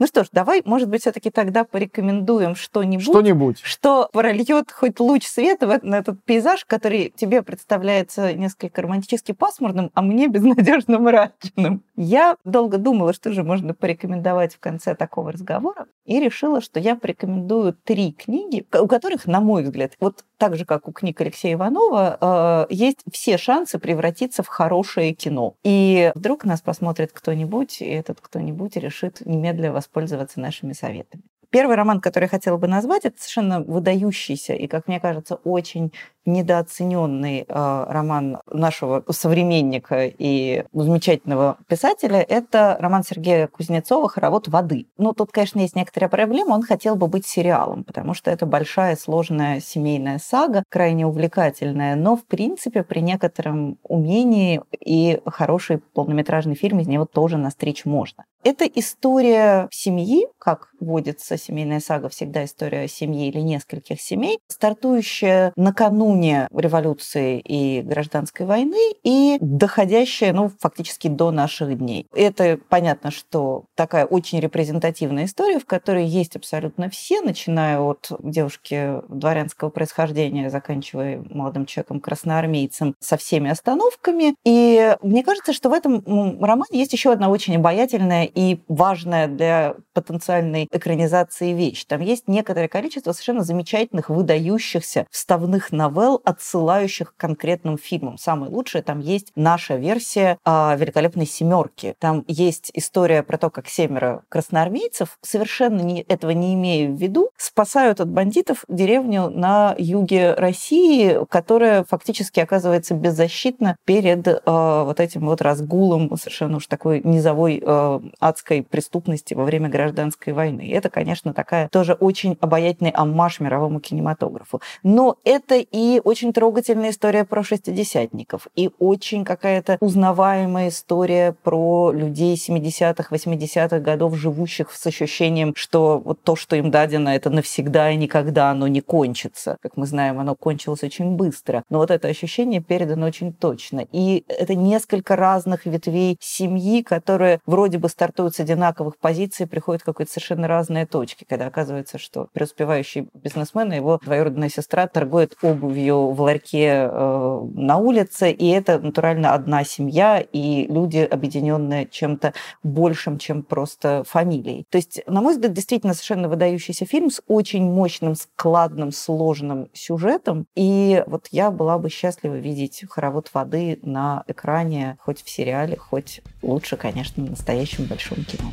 [0.00, 3.60] Ну что ж, давай, может быть, все-таки тогда порекомендуем что-нибудь, Что-нибудь.
[3.62, 10.02] что прольет хоть луч света на этот пейзаж, который тебе представляется несколько романтически пасмурным, а
[10.02, 11.84] мне безнадежно мрачным.
[11.94, 16.96] Я долго думала, что же можно порекомендовать в конце такого разговора, и решила, что я
[16.96, 21.54] порекомендую три книги, у которых, на мой взгляд, вот так же, как у книг Алексея
[21.54, 25.56] Иванова, э, есть все шансы превратиться в хорошее кино.
[25.64, 31.22] И вдруг нас посмотрит кто-нибудь, и этот кто-нибудь решит немедленно воспользоваться нашими советами.
[31.54, 35.92] Первый роман, который я хотела бы назвать, это совершенно выдающийся и, как мне кажется, очень
[36.26, 42.20] недооцененный э, роман нашего современника и замечательного писателя.
[42.20, 44.86] Это роман Сергея Кузнецова «Хоровод воды».
[44.96, 46.54] Ну, тут, конечно, есть некоторая проблема.
[46.54, 51.94] Он хотел бы быть сериалом, потому что это большая, сложная семейная сага, крайне увлекательная.
[51.94, 58.24] Но, в принципе, при некотором умении и хороший полнометражный фильм из него тоже настричь можно.
[58.42, 66.48] Это история семьи, как водится семейная сага, всегда история семьи или нескольких семей, стартующая накануне
[66.54, 72.06] революции и гражданской войны и доходящая, ну, фактически до наших дней.
[72.14, 79.02] Это понятно, что такая очень репрезентативная история, в которой есть абсолютно все, начиная от девушки
[79.08, 84.34] дворянского происхождения, заканчивая молодым человеком красноармейцем, со всеми остановками.
[84.44, 86.02] И мне кажется, что в этом
[86.42, 91.84] романе есть еще одна очень обаятельная и важная для потенциальной экранизации вещь.
[91.84, 98.18] Там есть некоторое количество совершенно замечательных, выдающихся вставных новелл, отсылающих к конкретным фильмам.
[98.18, 101.94] Самое лучшее там есть наша версия э, «Великолепной семерки».
[101.98, 107.30] Там есть история про то, как семеро красноармейцев, совершенно не, этого не имея в виду,
[107.36, 115.26] спасают от бандитов деревню на юге России, которая фактически оказывается беззащитна перед э, вот этим
[115.26, 120.63] вот разгулом совершенно уж такой низовой э, адской преступности во время гражданской войны.
[120.64, 124.60] И это, конечно, такая тоже очень обаятельный аммаж мировому кинематографу.
[124.82, 132.36] Но это и очень трогательная история про шестидесятников, и очень какая-то узнаваемая история про людей
[132.36, 137.96] 70-х, 80-х годов, живущих с ощущением, что вот то, что им дадено, это навсегда и
[137.96, 139.56] никогда оно не кончится.
[139.60, 141.62] Как мы знаем, оно кончилось очень быстро.
[141.70, 143.86] Но вот это ощущение передано очень точно.
[143.92, 149.84] И это несколько разных ветвей семьи, которые вроде бы стартуют с одинаковых позиций, приходят в
[149.84, 156.10] какие-то совершенно разные точки, когда оказывается, что преуспевающий бизнесмен и его двоюродная сестра торгуют обувью
[156.10, 163.18] в ларьке э, на улице, и это натурально одна семья, и люди, объединенные чем-то большим,
[163.18, 164.66] чем просто фамилией.
[164.70, 170.46] То есть, на мой взгляд, действительно совершенно выдающийся фильм с очень мощным, складным, сложным сюжетом,
[170.54, 176.22] и вот я была бы счастлива видеть хоровод воды на экране, хоть в сериале, хоть
[176.42, 178.52] лучше, конечно, настоящем большом большом кино.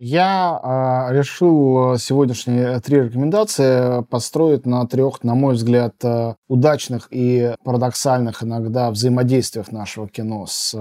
[0.00, 7.56] Я э, решил сегодняшние три рекомендации построить на трех, на мой взгляд, э, удачных и
[7.64, 10.78] парадоксальных иногда взаимодействиях нашего кино с э,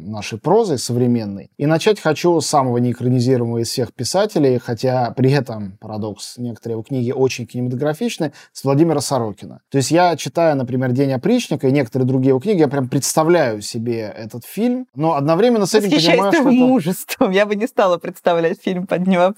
[0.00, 1.50] нашей прозой современной.
[1.56, 6.84] И начать хочу с самого неэкранизируемого из всех писателей, хотя при этом, парадокс, некоторые его
[6.84, 9.62] книги очень кинематографичны, с Владимира Сорокина.
[9.68, 13.62] То есть я читаю, например, «День опричника» и некоторые другие его книги, я прям представляю
[13.62, 16.44] себе этот фильм, но одновременно с этим понимаю, что...
[16.44, 19.34] Мужеством, я бы не стала представлять представлять фильм под днем.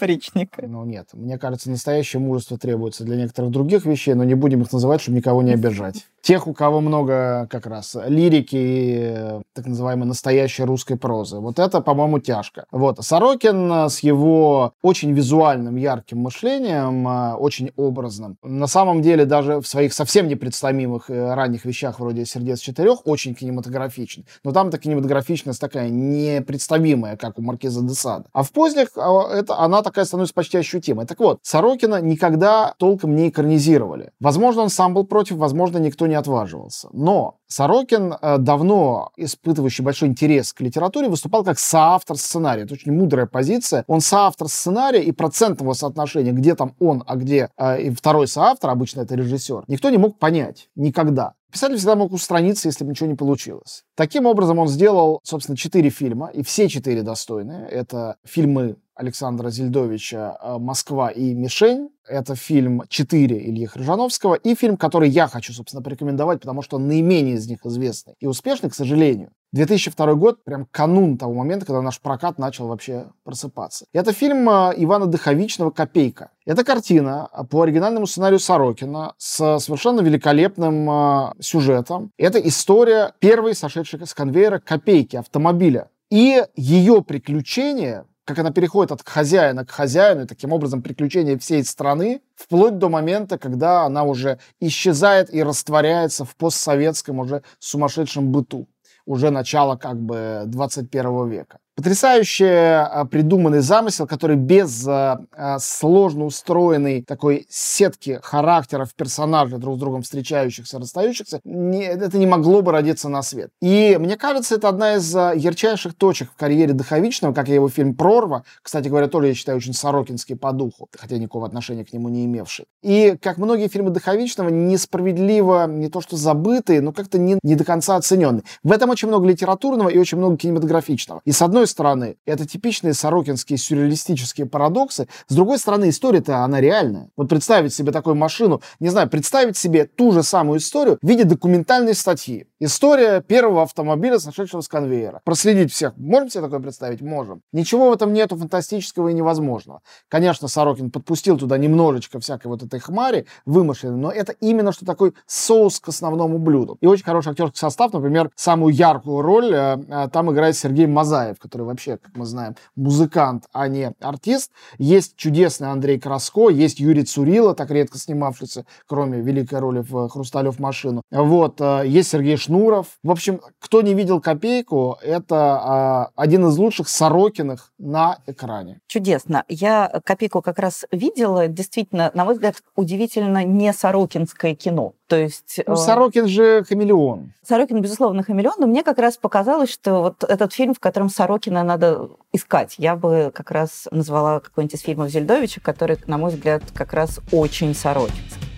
[0.67, 4.73] Ну нет, мне кажется, настоящее мужество требуется для некоторых других вещей, но не будем их
[4.73, 6.07] называть, чтобы никого не обижать.
[6.27, 11.37] Тех, у кого много как раз лирики и так называемой настоящей русской прозы.
[11.37, 12.65] Вот это, по-моему, тяжко.
[12.73, 12.99] Вот.
[13.01, 19.69] Сорокин с его очень визуальным, ярким мышлением, а, очень образным, на самом деле даже в
[19.69, 24.25] своих совсем непредставимых э, ранних вещах вроде «Сердец четырех» очень кинематографичен.
[24.43, 28.25] Но там-то кинематографичность такая непредставимая, как у Маркиза де Сада.
[28.33, 31.07] А в поздних это, она такая становится почти ощутимой.
[31.07, 34.11] Так вот, Сорокина никогда толком не экранизировали.
[34.19, 36.89] Возможно, он сам был против, возможно, никто не отваживался.
[36.93, 42.65] Но Сорокин, э, давно испытывающий большой интерес к литературе, выступал как соавтор сценария.
[42.65, 43.85] Это очень мудрая позиция.
[43.87, 48.71] Он соавтор сценария и процентного соотношения, где там он, а где э, и второй соавтор,
[48.71, 51.35] обычно это режиссер, никто не мог понять никогда.
[51.53, 53.85] Писатель всегда мог устраниться, если бы ничего не получилось.
[53.95, 57.67] Таким образом, он сделал, собственно, четыре фильма, и все четыре достойные.
[57.69, 61.91] Это фильмы Александра Зельдовича э, «Москва» и «Мишень».
[62.09, 66.89] Это фильм «Четыре» Ильи Хржановского и фильм, который я хочу, собственно, порекомендовать, потому что он
[66.89, 69.31] наименее из них известный и успешный, к сожалению.
[69.53, 73.87] 2002 год, прям канун того момента, когда наш прокат начал вообще просыпаться.
[73.93, 76.31] Это фильм э, Ивана Дыховичного «Копейка».
[76.47, 82.13] Это картина по оригинальному сценарию Сорокина с совершенно великолепным э, сюжетом.
[82.17, 85.91] Это история первой сошедшей с конвейера копейки автомобиля.
[86.11, 91.65] И ее приключения как она переходит от хозяина к хозяину, и таким образом приключения всей
[91.65, 98.69] страны, вплоть до момента, когда она уже исчезает и растворяется в постсоветском уже сумасшедшем быту,
[99.07, 101.61] уже начало как бы 21 века.
[101.77, 109.77] Потрясающе а, придуманный замысел, который без а, а, сложно устроенной такой сетки характеров персонажей, друг
[109.77, 113.51] с другом встречающихся, расстающихся, это не могло бы родиться на свет.
[113.61, 117.95] И мне кажется, это одна из ярчайших точек в карьере Духовичного, как и его фильм
[117.95, 122.09] «Прорва», кстати говоря, тоже, я считаю, очень сорокинский по духу, хотя никакого отношения к нему
[122.09, 122.65] не имевший.
[122.83, 127.65] И, как многие фильмы Духовичного, несправедливо, не то что забытые, но как-то не, не до
[127.65, 128.45] конца оцененные.
[128.63, 131.21] В этом очень много литературного и очень много кинематографичного.
[131.27, 137.11] И с одной стороны, это типичные сорокинские сюрреалистические парадоксы, с другой стороны, история-то, она реальная.
[137.17, 141.25] Вот представить себе такую машину, не знаю, представить себе ту же самую историю в виде
[141.25, 142.47] документальной статьи.
[142.59, 145.21] История первого автомобиля, сошедшего с конвейера.
[145.25, 145.97] Проследить всех.
[145.97, 147.03] Можем себе такое представить?
[147.03, 147.43] Можем.
[147.53, 149.83] Ничего в этом нету фантастического и невозможного.
[150.09, 155.13] Конечно, Сорокин подпустил туда немножечко всякой вот этой хмари вымышленной, но это именно что такой
[155.27, 156.79] соус к основному блюду.
[156.81, 161.39] И очень хороший актерский состав, например, самую яркую роль э, э, там играет Сергей Мазаев,
[161.39, 164.53] который вообще, как мы знаем, музыкант, а не артист.
[164.79, 170.59] Есть чудесный Андрей Краско, есть Юрий Цурила, так редко снимавшийся, кроме великой роли в «Хрусталев
[170.59, 171.03] машину».
[171.11, 172.99] Вот, э, есть Сергей Шнуров.
[173.03, 178.81] В общем, кто не видел «Копейку», это один из лучших Сорокиных на экране.
[178.87, 179.45] Чудесно.
[179.49, 181.49] Я «Копейку» как раз видела.
[181.49, 184.95] Действительно, на мой взгляд, удивительно не сорокинское кино.
[185.07, 185.61] То есть...
[185.67, 187.33] Ну, э, Сорокин же хамелеон.
[187.43, 191.09] Сорокин, безусловно, хамелеон, но мне как раз показалось, что вот этот фильм, в котором
[191.47, 196.33] Сорокина надо искать, я бы как раз назвала какой-нибудь из фильмов Зельдовича, который, на мой
[196.33, 198.56] взгляд, как раз очень сорокинский.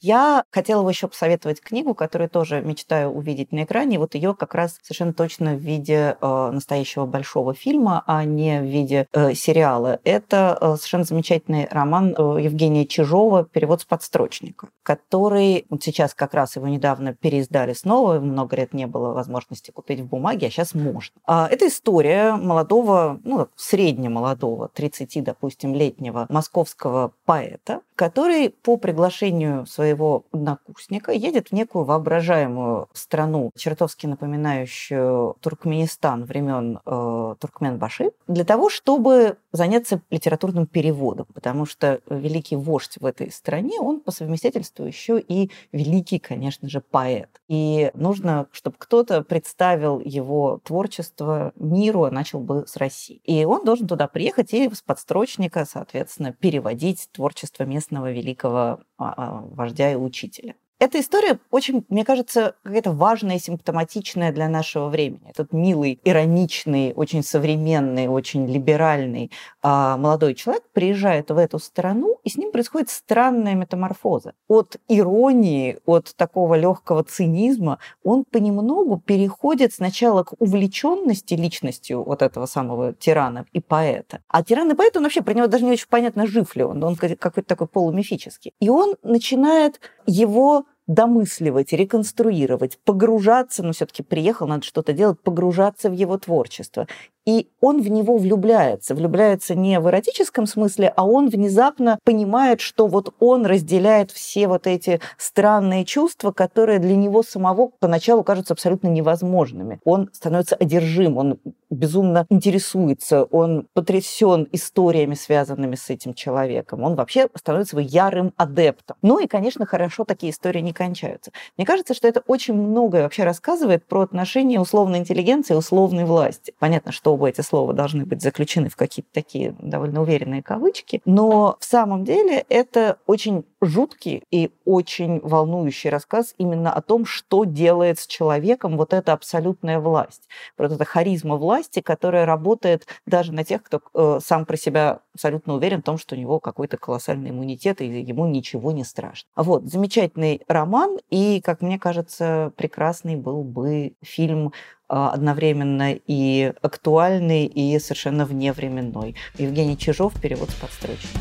[0.00, 3.98] Я хотела бы еще посоветовать книгу, которую тоже мечтаю увидеть на экране.
[3.98, 8.64] Вот ее как раз совершенно точно в виде э, настоящего большого фильма, а не в
[8.64, 10.00] виде э, сериала.
[10.04, 16.56] Это э, совершенно замечательный роман Евгения Чижова «Перевод с подстрочника», который вот сейчас как раз
[16.56, 18.20] его недавно переиздали снова.
[18.20, 21.14] Много лет не было возможности купить в бумаге, а сейчас можно.
[21.26, 30.24] А, это история молодого, ну, среднемолодого, 30, допустим, летнего московского поэта, который по приглашению своего
[30.32, 39.36] однокурсника едет в некую воображаемую страну, чертовски напоминающую Туркменистан времен э, Туркменбаши, для того, чтобы
[39.52, 45.50] заняться литературным переводом, потому что великий вождь в этой стране, он по совместительству еще и
[45.72, 47.28] великий, конечно же, поэт.
[47.48, 53.20] И нужно, чтобы кто-то представил его творчество миру, а начал бы с России.
[53.24, 59.40] И он должен туда приехать и с подстрочника, соответственно, переводить творчество известного великого а, а,
[59.80, 60.54] вождя и учителя.
[60.82, 65.28] Эта история очень, мне кажется, какая-то важная и симптоматичная для нашего времени.
[65.28, 72.30] Этот милый, ироничный, очень современный, очень либеральный а, молодой человек приезжает в эту страну, и
[72.30, 74.32] с ним происходит странная метаморфоза.
[74.48, 82.46] От иронии, от такого легкого цинизма он понемногу переходит сначала к увлеченности личностью вот этого
[82.46, 84.22] самого тирана и поэта.
[84.28, 86.82] А тиран и поэт, он вообще, про него даже не очень понятно, жив ли он,
[86.82, 88.54] он какой-то такой полумифический.
[88.60, 95.92] И он начинает его домысливать, реконструировать, погружаться, ну, все-таки приехал, надо что-то делать, погружаться в
[95.92, 96.88] его творчество
[97.26, 98.94] и он в него влюбляется.
[98.94, 104.66] Влюбляется не в эротическом смысле, а он внезапно понимает, что вот он разделяет все вот
[104.66, 109.80] эти странные чувства, которые для него самого поначалу кажутся абсолютно невозможными.
[109.84, 111.38] Он становится одержим, он
[111.70, 116.82] безумно интересуется, он потрясен историями, связанными с этим человеком.
[116.82, 118.96] Он вообще становится его ярым адептом.
[119.02, 121.30] Ну и, конечно, хорошо такие истории не кончаются.
[121.56, 126.54] Мне кажется, что это очень многое вообще рассказывает про отношения условной интеллигенции и условной власти.
[126.58, 131.56] Понятно, что оба эти слова должны быть заключены в какие-то такие довольно уверенные кавычки, но
[131.60, 137.98] в самом деле это очень жуткий и очень волнующий рассказ именно о том, что делает
[137.98, 140.28] с человеком вот эта абсолютная власть.
[140.56, 145.54] Вот эта харизма власти, которая работает даже на тех, кто э, сам про себя абсолютно
[145.54, 149.28] уверен в том, что у него какой-то колоссальный иммунитет, и ему ничего не страшно.
[149.36, 154.52] Вот, замечательный роман, и, как мне кажется, прекрасный был бы фильм
[154.90, 159.14] одновременно и актуальный, и совершенно вневременной.
[159.38, 161.18] Евгений Чижов, перевод с подстрочника.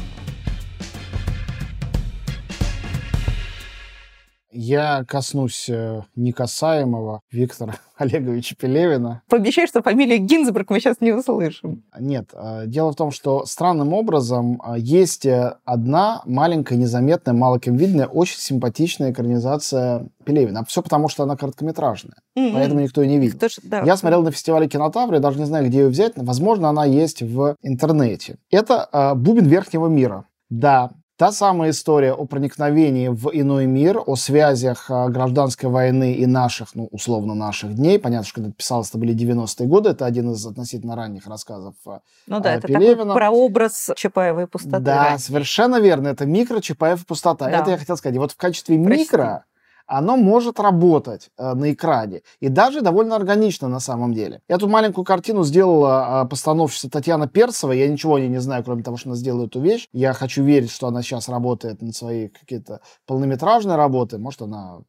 [4.52, 9.22] Я коснусь э, некасаемого Виктора Олеговича Пелевина.
[9.30, 11.84] Пообещай, что фамилию Гинзбург мы сейчас не услышим.
[12.00, 12.32] Нет.
[12.34, 15.28] Э, дело в том, что странным образом э, есть
[15.66, 20.66] одна маленькая, незаметная, мало кем видная, очень симпатичная экранизация Пелевина.
[20.66, 22.18] Все потому, что она короткометражная.
[22.38, 22.54] Mm-hmm.
[22.54, 23.48] Поэтому никто ее не видел.
[23.48, 23.84] Ж, да.
[23.84, 26.14] Я смотрел на фестивале кинотавры, я даже не знаю, где ее взять.
[26.16, 28.38] Возможно, она есть в интернете.
[28.50, 30.26] Это «Бубен верхнего мира».
[30.50, 36.26] Да, Та самая история о проникновении в иной мир, о связях а, гражданской войны и
[36.26, 38.00] наших, ну, условно, наших дней.
[38.00, 39.90] Понятно, что когда это писалось, это были 90-е годы.
[39.90, 42.96] Это один из относительно ранних рассказов а, Ну да, это Пелевина.
[43.00, 44.80] такой прообраз Чапаевой пустоты.
[44.80, 45.26] Да, раньше.
[45.26, 46.08] совершенно верно.
[46.08, 47.48] Это микро Чапаев пустота.
[47.48, 47.52] Да.
[47.52, 48.16] Это я хотел сказать.
[48.16, 49.02] И вот в качестве Прости.
[49.02, 49.44] микро
[49.90, 52.22] оно может работать э, на экране.
[52.40, 54.42] И даже довольно органично на самом деле.
[54.48, 57.72] Я тут маленькую картину сделала э, постановщица Татьяна Перцева.
[57.72, 59.88] Я ничего о ней не знаю, кроме того, что она сделала эту вещь.
[59.92, 64.20] Я хочу верить, что она сейчас работает над своей какие-то полнометражные работы.
[64.20, 64.82] Может, она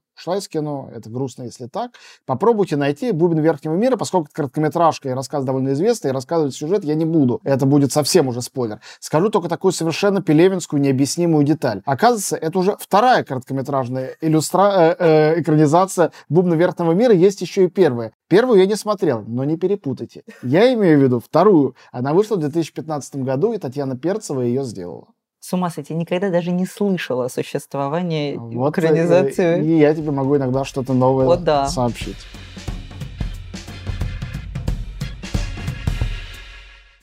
[0.48, 1.92] кино, это грустно, если так.
[2.26, 6.84] Попробуйте найти «Бубен верхнего мира», поскольку это короткометражка и рассказ довольно известный, и рассказывать сюжет
[6.84, 7.40] я не буду.
[7.44, 8.80] Это будет совсем уже спойлер.
[8.98, 11.82] Скажу только такую совершенно пелевинскую необъяснимую деталь.
[11.84, 14.70] Оказывается, это уже вторая короткометражная иллюстра...
[14.72, 18.12] э, э, экранизация «Бубна верхнего мира», есть еще и первая.
[18.28, 20.22] Первую я не смотрел, но не перепутайте.
[20.42, 21.74] Я имею в виду вторую.
[21.92, 25.08] Она вышла в 2015 году, и Татьяна Перцева ее сделала
[25.41, 29.64] с ума сойти, никогда даже не слышала о существовании вот э, экранизации.
[29.64, 31.66] И, и я тебе могу иногда что-то новое вот да.
[31.66, 32.18] сообщить.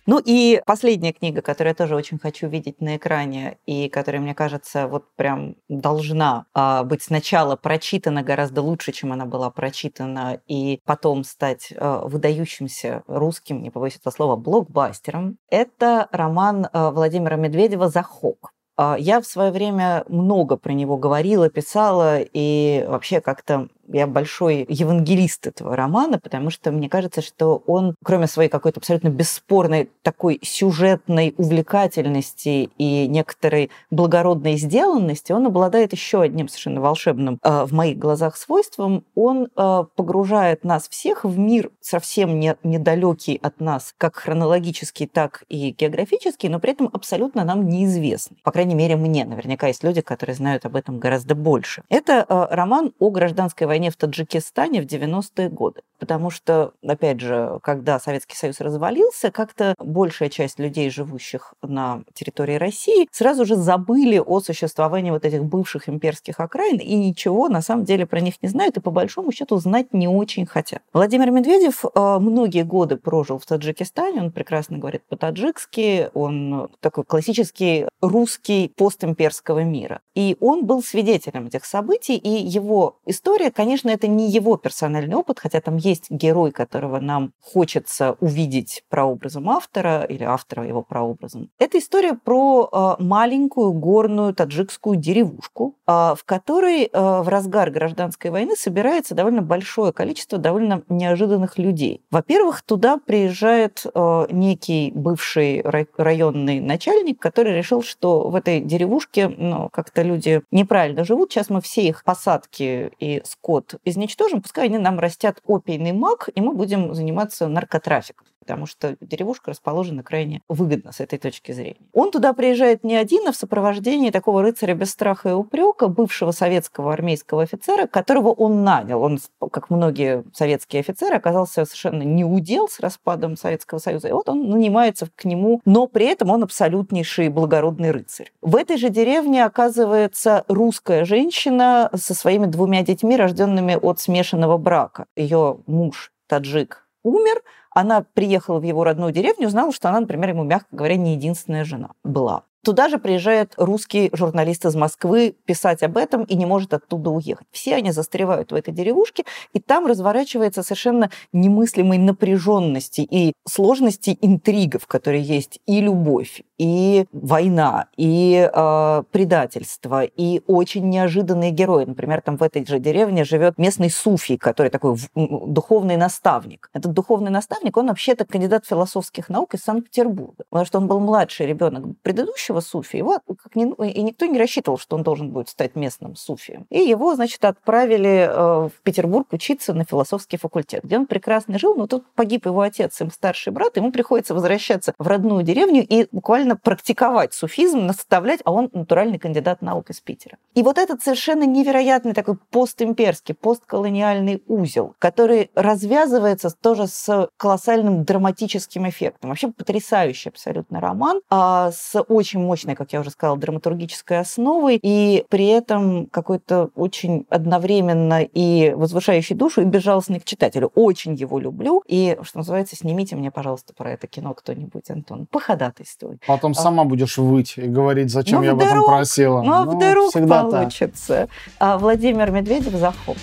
[0.10, 4.34] Ну и последняя книга, которую я тоже очень хочу видеть на экране и которая, мне
[4.34, 10.80] кажется, вот прям должна а, быть сначала прочитана гораздо лучше, чем она была прочитана, и
[10.86, 15.40] потом стать а, выдающимся русским, не побоюсь этого слова, блокбастером.
[15.50, 18.54] Это роман а, Владимира Медведева «Захок».
[19.00, 25.48] Я в свое время много про него говорила, писала, и вообще как-то я большой евангелист
[25.48, 31.34] этого романа, потому что мне кажется, что он, кроме своей какой-то абсолютно бесспорной такой сюжетной
[31.38, 38.38] увлекательности и некоторой благородной сделанности, он обладает еще одним совершенно волшебным э, в моих глазах
[38.38, 39.04] свойством.
[39.16, 45.44] Он э, погружает нас всех в мир совсем не, недалекий от нас, как хронологически, так
[45.50, 48.38] и географически, но при этом абсолютно нам неизвестный.
[48.44, 49.26] По крайней мере, мне.
[49.26, 51.84] Наверняка есть люди, которые знают об этом гораздо больше.
[51.90, 55.82] Это э, роман о гражданской войне войне в Таджикистане в 90-е годы.
[56.00, 62.56] Потому что, опять же, когда Советский Союз развалился, как-то большая часть людей, живущих на территории
[62.56, 67.86] России, сразу же забыли о существовании вот этих бывших имперских окраин и ничего на самом
[67.86, 70.82] деле про них не знают и по большому счету знать не очень хотят.
[70.94, 77.86] Владимир Медведев э, многие годы прожил в Таджикистане, он прекрасно говорит по-таджикски, он такой классический
[78.02, 80.02] русский постимперского мира.
[80.16, 85.16] И он был свидетелем этих событий, и его история, конечно, Конечно, это не его персональный
[85.16, 91.50] опыт, хотя там есть герой, которого нам хочется увидеть прообразом автора или автора его прообразом.
[91.60, 98.32] Это история про а, маленькую горную таджикскую деревушку, а, в которой а, в разгар гражданской
[98.32, 102.02] войны собирается довольно большое количество довольно неожиданных людей.
[102.12, 103.86] Во-первых, туда приезжает
[104.30, 105.64] некий бывший
[105.98, 111.32] районный начальник, который решил, что в этой деревушке ну, как-то люди неправильно живут.
[111.32, 115.40] Сейчас мы все их посадки и скот изничтожим, пускай они нам растят
[115.78, 121.20] опийный мак, и мы будем заниматься наркотрафиком потому что деревушка расположена крайне выгодно с этой
[121.20, 121.82] точки зрения.
[121.92, 126.32] Он туда приезжает не один, а в сопровождении такого рыцаря без страха и упрека, бывшего
[126.32, 129.04] советского армейского офицера, которого он нанял.
[129.04, 129.20] Он,
[129.52, 134.08] как многие советские офицеры, оказался совершенно не удел с распадом Советского Союза.
[134.08, 138.32] И вот он нанимается к нему, но при этом он абсолютнейший благородный рыцарь.
[138.42, 145.08] В этой же деревне оказывается русская женщина со своими двумя детьми, рожденными от смешанного брака.
[145.18, 147.42] Ее муж таджик умер,
[147.78, 151.64] она приехала в его родную деревню, узнала, что она, например, ему, мягко говоря, не единственная
[151.64, 152.42] жена была.
[152.64, 157.46] Туда же приезжает русский журналист из Москвы писать об этом и не может оттуда уехать.
[157.52, 164.88] Все они застревают в этой деревушке, и там разворачивается совершенно немыслимой напряженности и сложности интригов,
[164.88, 171.86] которые есть и любовь, и война, и э, предательство, и очень неожиданные герои.
[171.86, 176.70] Например, там в этой же деревне живет местный суфий, который такой духовный наставник.
[176.74, 181.46] Этот духовный наставник, он вообще-то кандидат философских наук из Санкт-Петербурга, потому что он был младший
[181.46, 182.98] ребенок предыдущего суфи.
[182.98, 186.66] Его как не, и никто не рассчитывал, что он должен будет стать местным суфием.
[186.70, 191.76] И его, значит, отправили э, в Петербург учиться на философский факультет, где он прекрасно жил,
[191.76, 196.08] но тут погиб его отец, им старший брат, ему приходится возвращаться в родную деревню и
[196.12, 200.38] буквально практиковать суфизм, наставлять, а он натуральный кандидат наук из Питера.
[200.54, 208.88] И вот этот совершенно невероятный такой постимперский, постколониальный узел, который развязывается тоже с колоссальным драматическим
[208.90, 209.30] эффектом.
[209.30, 215.26] Вообще потрясающий абсолютно роман, а с очень мощной, как я уже сказала, драматургической основой, и
[215.30, 220.72] при этом какой-то очень одновременно и возвышающий душу, и безжалостный к читателю.
[220.76, 221.84] Очень его люблю.
[221.88, 225.28] И, что называется, снимите мне, пожалуйста, про это кино кто-нибудь, Антон.
[225.28, 226.20] Походатайствуй.
[226.38, 226.56] Потом а.
[226.56, 229.42] сама будешь выть и говорить, зачем ну, я об этом просила.
[229.42, 231.08] Ну, а ну вдруг всегда получится.
[231.08, 231.30] Так.
[231.60, 233.18] А Владимир Медведев захоп.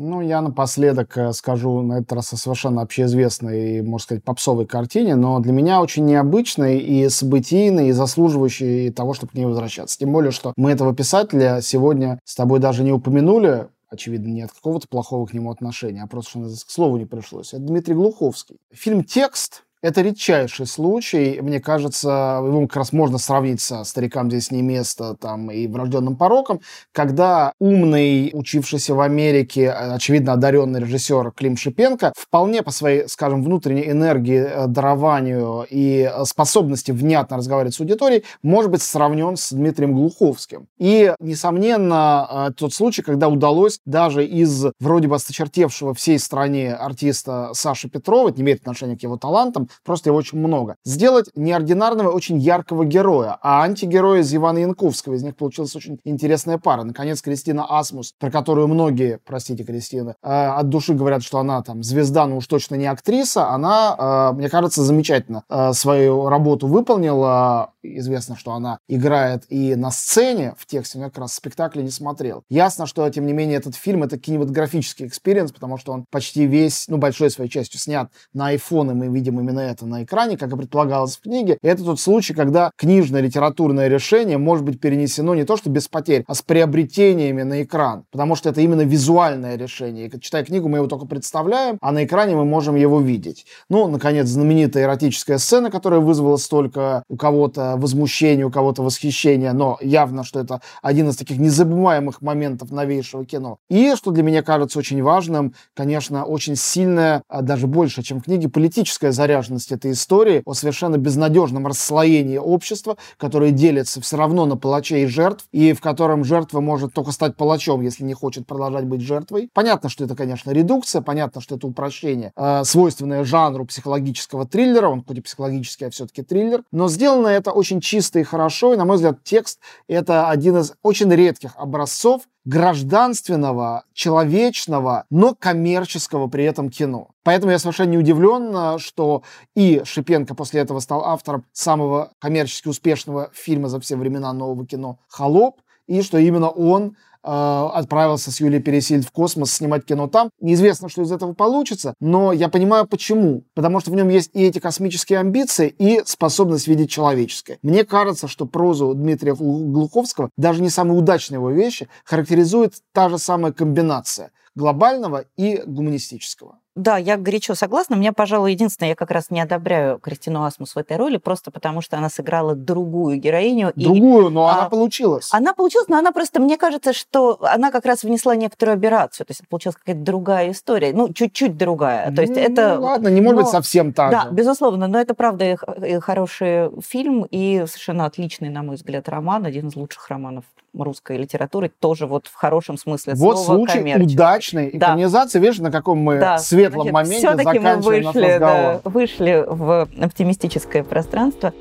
[0.00, 5.16] Ну, я напоследок э, скажу на этот раз о совершенно общеизвестной, можно сказать, попсовой картине,
[5.16, 9.98] но для меня очень необычной и событийной, и заслуживающей того, чтобы к ней возвращаться.
[9.98, 14.52] Тем более, что мы этого писателя сегодня с тобой даже не упомянули, очевидно, не от
[14.52, 17.54] какого-то плохого к нему отношения, а просто, что к слову не пришлось.
[17.54, 18.58] Это Дмитрий Глуховский.
[18.72, 24.50] Фильм «Текст» Это редчайший случай, мне кажется, его как раз можно сравнить со «Старикам здесь
[24.50, 26.60] не место» там, и «Врожденным пороком»,
[26.90, 33.88] когда умный, учившийся в Америке, очевидно, одаренный режиссер Клим Шипенко вполне по своей, скажем, внутренней
[33.88, 40.66] энергии, э, дарованию и способности внятно разговаривать с аудиторией может быть сравнен с Дмитрием Глуховским.
[40.78, 47.50] И, несомненно, э, тот случай, когда удалось даже из вроде бы осточертевшего всей стране артиста
[47.52, 50.76] Саши Петрова, это не имеет отношения к его талантам, просто его очень много.
[50.84, 55.14] Сделать неординарного, очень яркого героя, а антигероя из Ивана Янковского.
[55.14, 56.82] Из них получилась очень интересная пара.
[56.82, 61.82] Наконец, Кристина Асмус, про которую многие, простите, Кристина, э, от души говорят, что она там
[61.82, 67.72] звезда, но уж точно не актриса, она, э, мне кажется, замечательно э, свою работу выполнила.
[67.96, 71.90] Известно, что она играет и на сцене в тексте, но я как раз спектакля не
[71.90, 72.44] смотрел.
[72.50, 76.86] Ясно, что, тем не менее, этот фильм— это кинематографический experience, потому что он почти весь,
[76.88, 80.52] ну, большой своей частью снят на iPhone, и мы видим именно это на экране, как
[80.52, 81.58] и предполагалось в книге.
[81.62, 85.88] И это тот случай, когда книжное литературное решение может быть перенесено не то что без
[85.88, 88.04] потерь, а с приобретениями на экран.
[88.10, 90.06] Потому что это именно визуальное решение.
[90.06, 93.46] И, читая книгу, мы его только представляем, а на экране мы можем его видеть.
[93.68, 99.78] Ну, наконец, знаменитая эротическая сцена, которая вызвала столько у кого-то возмущения, у кого-то восхищения, но
[99.80, 103.58] явно, что это один из таких незабываемых моментов новейшего кино.
[103.68, 108.24] И, что для меня кажется очень важным, конечно, очень сильная, а даже больше, чем в
[108.24, 114.56] книге, политическая заряженность этой истории, о совершенно безнадежном расслоении общества, которое делится все равно на
[114.56, 118.84] палачей и жертв, и в котором жертва может только стать палачом, если не хочет продолжать
[118.84, 119.50] быть жертвой.
[119.52, 125.04] Понятно, что это, конечно, редукция, понятно, что это упрощение, э, свойственное жанру психологического триллера, он
[125.04, 128.84] хоть и психологический, а все-таки триллер, но сделано это очень чисто и хорошо, и, на
[128.84, 136.70] мой взгляд, текст— это один из очень редких образцов гражданственного, человечного, но коммерческого при этом
[136.70, 137.08] кино.
[137.24, 139.22] Поэтому я совершенно не удивлен, что
[139.54, 144.98] и Шипенко после этого стал автором самого коммерчески успешного фильма за все времена нового кино
[145.08, 150.30] «Холоп», и что именно он Э, отправился с Юлией Пересильд в космос снимать кино там.
[150.40, 153.44] Неизвестно, что из этого получится, но я понимаю почему.
[153.54, 157.58] Потому что в нем есть и эти космические амбиции, и способность видеть человеческое.
[157.62, 163.18] Мне кажется, что прозу Дмитрия Глуховского, даже не самые удачные его вещи, характеризует та же
[163.18, 166.58] самая комбинация глобального и гуманистического.
[166.78, 167.96] Да, я горячо согласна.
[167.96, 171.80] Мне, пожалуй, единственное, я как раз не одобряю Кристину Асмус в этой роли, просто потому
[171.80, 173.72] что она сыграла другую героиню.
[173.74, 175.28] Другую, и, но а, она получилась.
[175.32, 179.26] Она получилась, но она просто, мне кажется, что она как раз внесла некоторую операцию.
[179.26, 180.92] То есть это получилась какая-то другая история.
[180.92, 182.14] Ну, чуть-чуть другая.
[182.14, 182.78] То есть ну, это...
[182.78, 184.30] Ладно, не может но, быть совсем так Да, же.
[184.30, 189.66] безусловно, но это, правда, и хороший фильм, и совершенно отличный, на мой взгляд, роман, один
[189.66, 194.70] из лучших романов русской литературы, тоже вот в хорошем смысле вот слова Вот случай удачной
[194.72, 194.88] да.
[194.88, 196.38] экранизации, видишь, на каком мы да.
[196.70, 201.52] Светлом Значит, моменте заканчиваем мы вышли, да, вышли в оптимистическое пространство.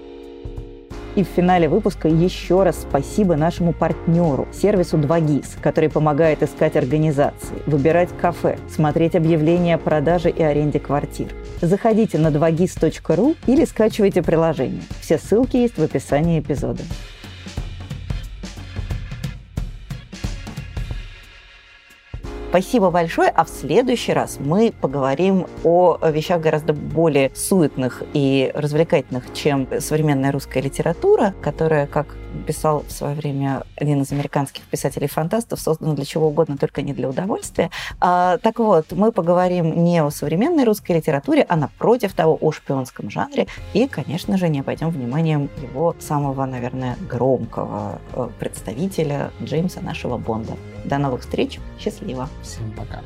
[1.15, 7.55] И в финале выпуска еще раз спасибо нашему партнеру, сервису 2GIS, который помогает искать организации,
[7.65, 11.29] выбирать кафе, смотреть объявления о продаже и аренде квартир.
[11.59, 14.83] Заходите на 2GIS.ru или скачивайте приложение.
[15.01, 16.83] Все ссылки есть в описании эпизода.
[22.49, 23.29] Спасибо большое.
[23.29, 30.31] А в следующий раз мы поговорим о вещах гораздо более суетных и развлекательных, чем современная
[30.31, 32.07] русская литература, которая, как
[32.45, 37.09] писал в свое время один из американских писателей-фантастов, создана для чего угодно, только не для
[37.09, 37.69] удовольствия.
[37.99, 43.09] А, так вот, мы поговорим не о современной русской литературе, а напротив того, о шпионском
[43.09, 43.47] жанре.
[43.73, 50.53] И, конечно же, не обойдем вниманием его самого, наверное, громкого э, представителя Джеймса нашего Бонда.
[50.85, 51.59] До новых встреч.
[51.79, 52.29] Счастливо.
[52.41, 53.01] Всем пока.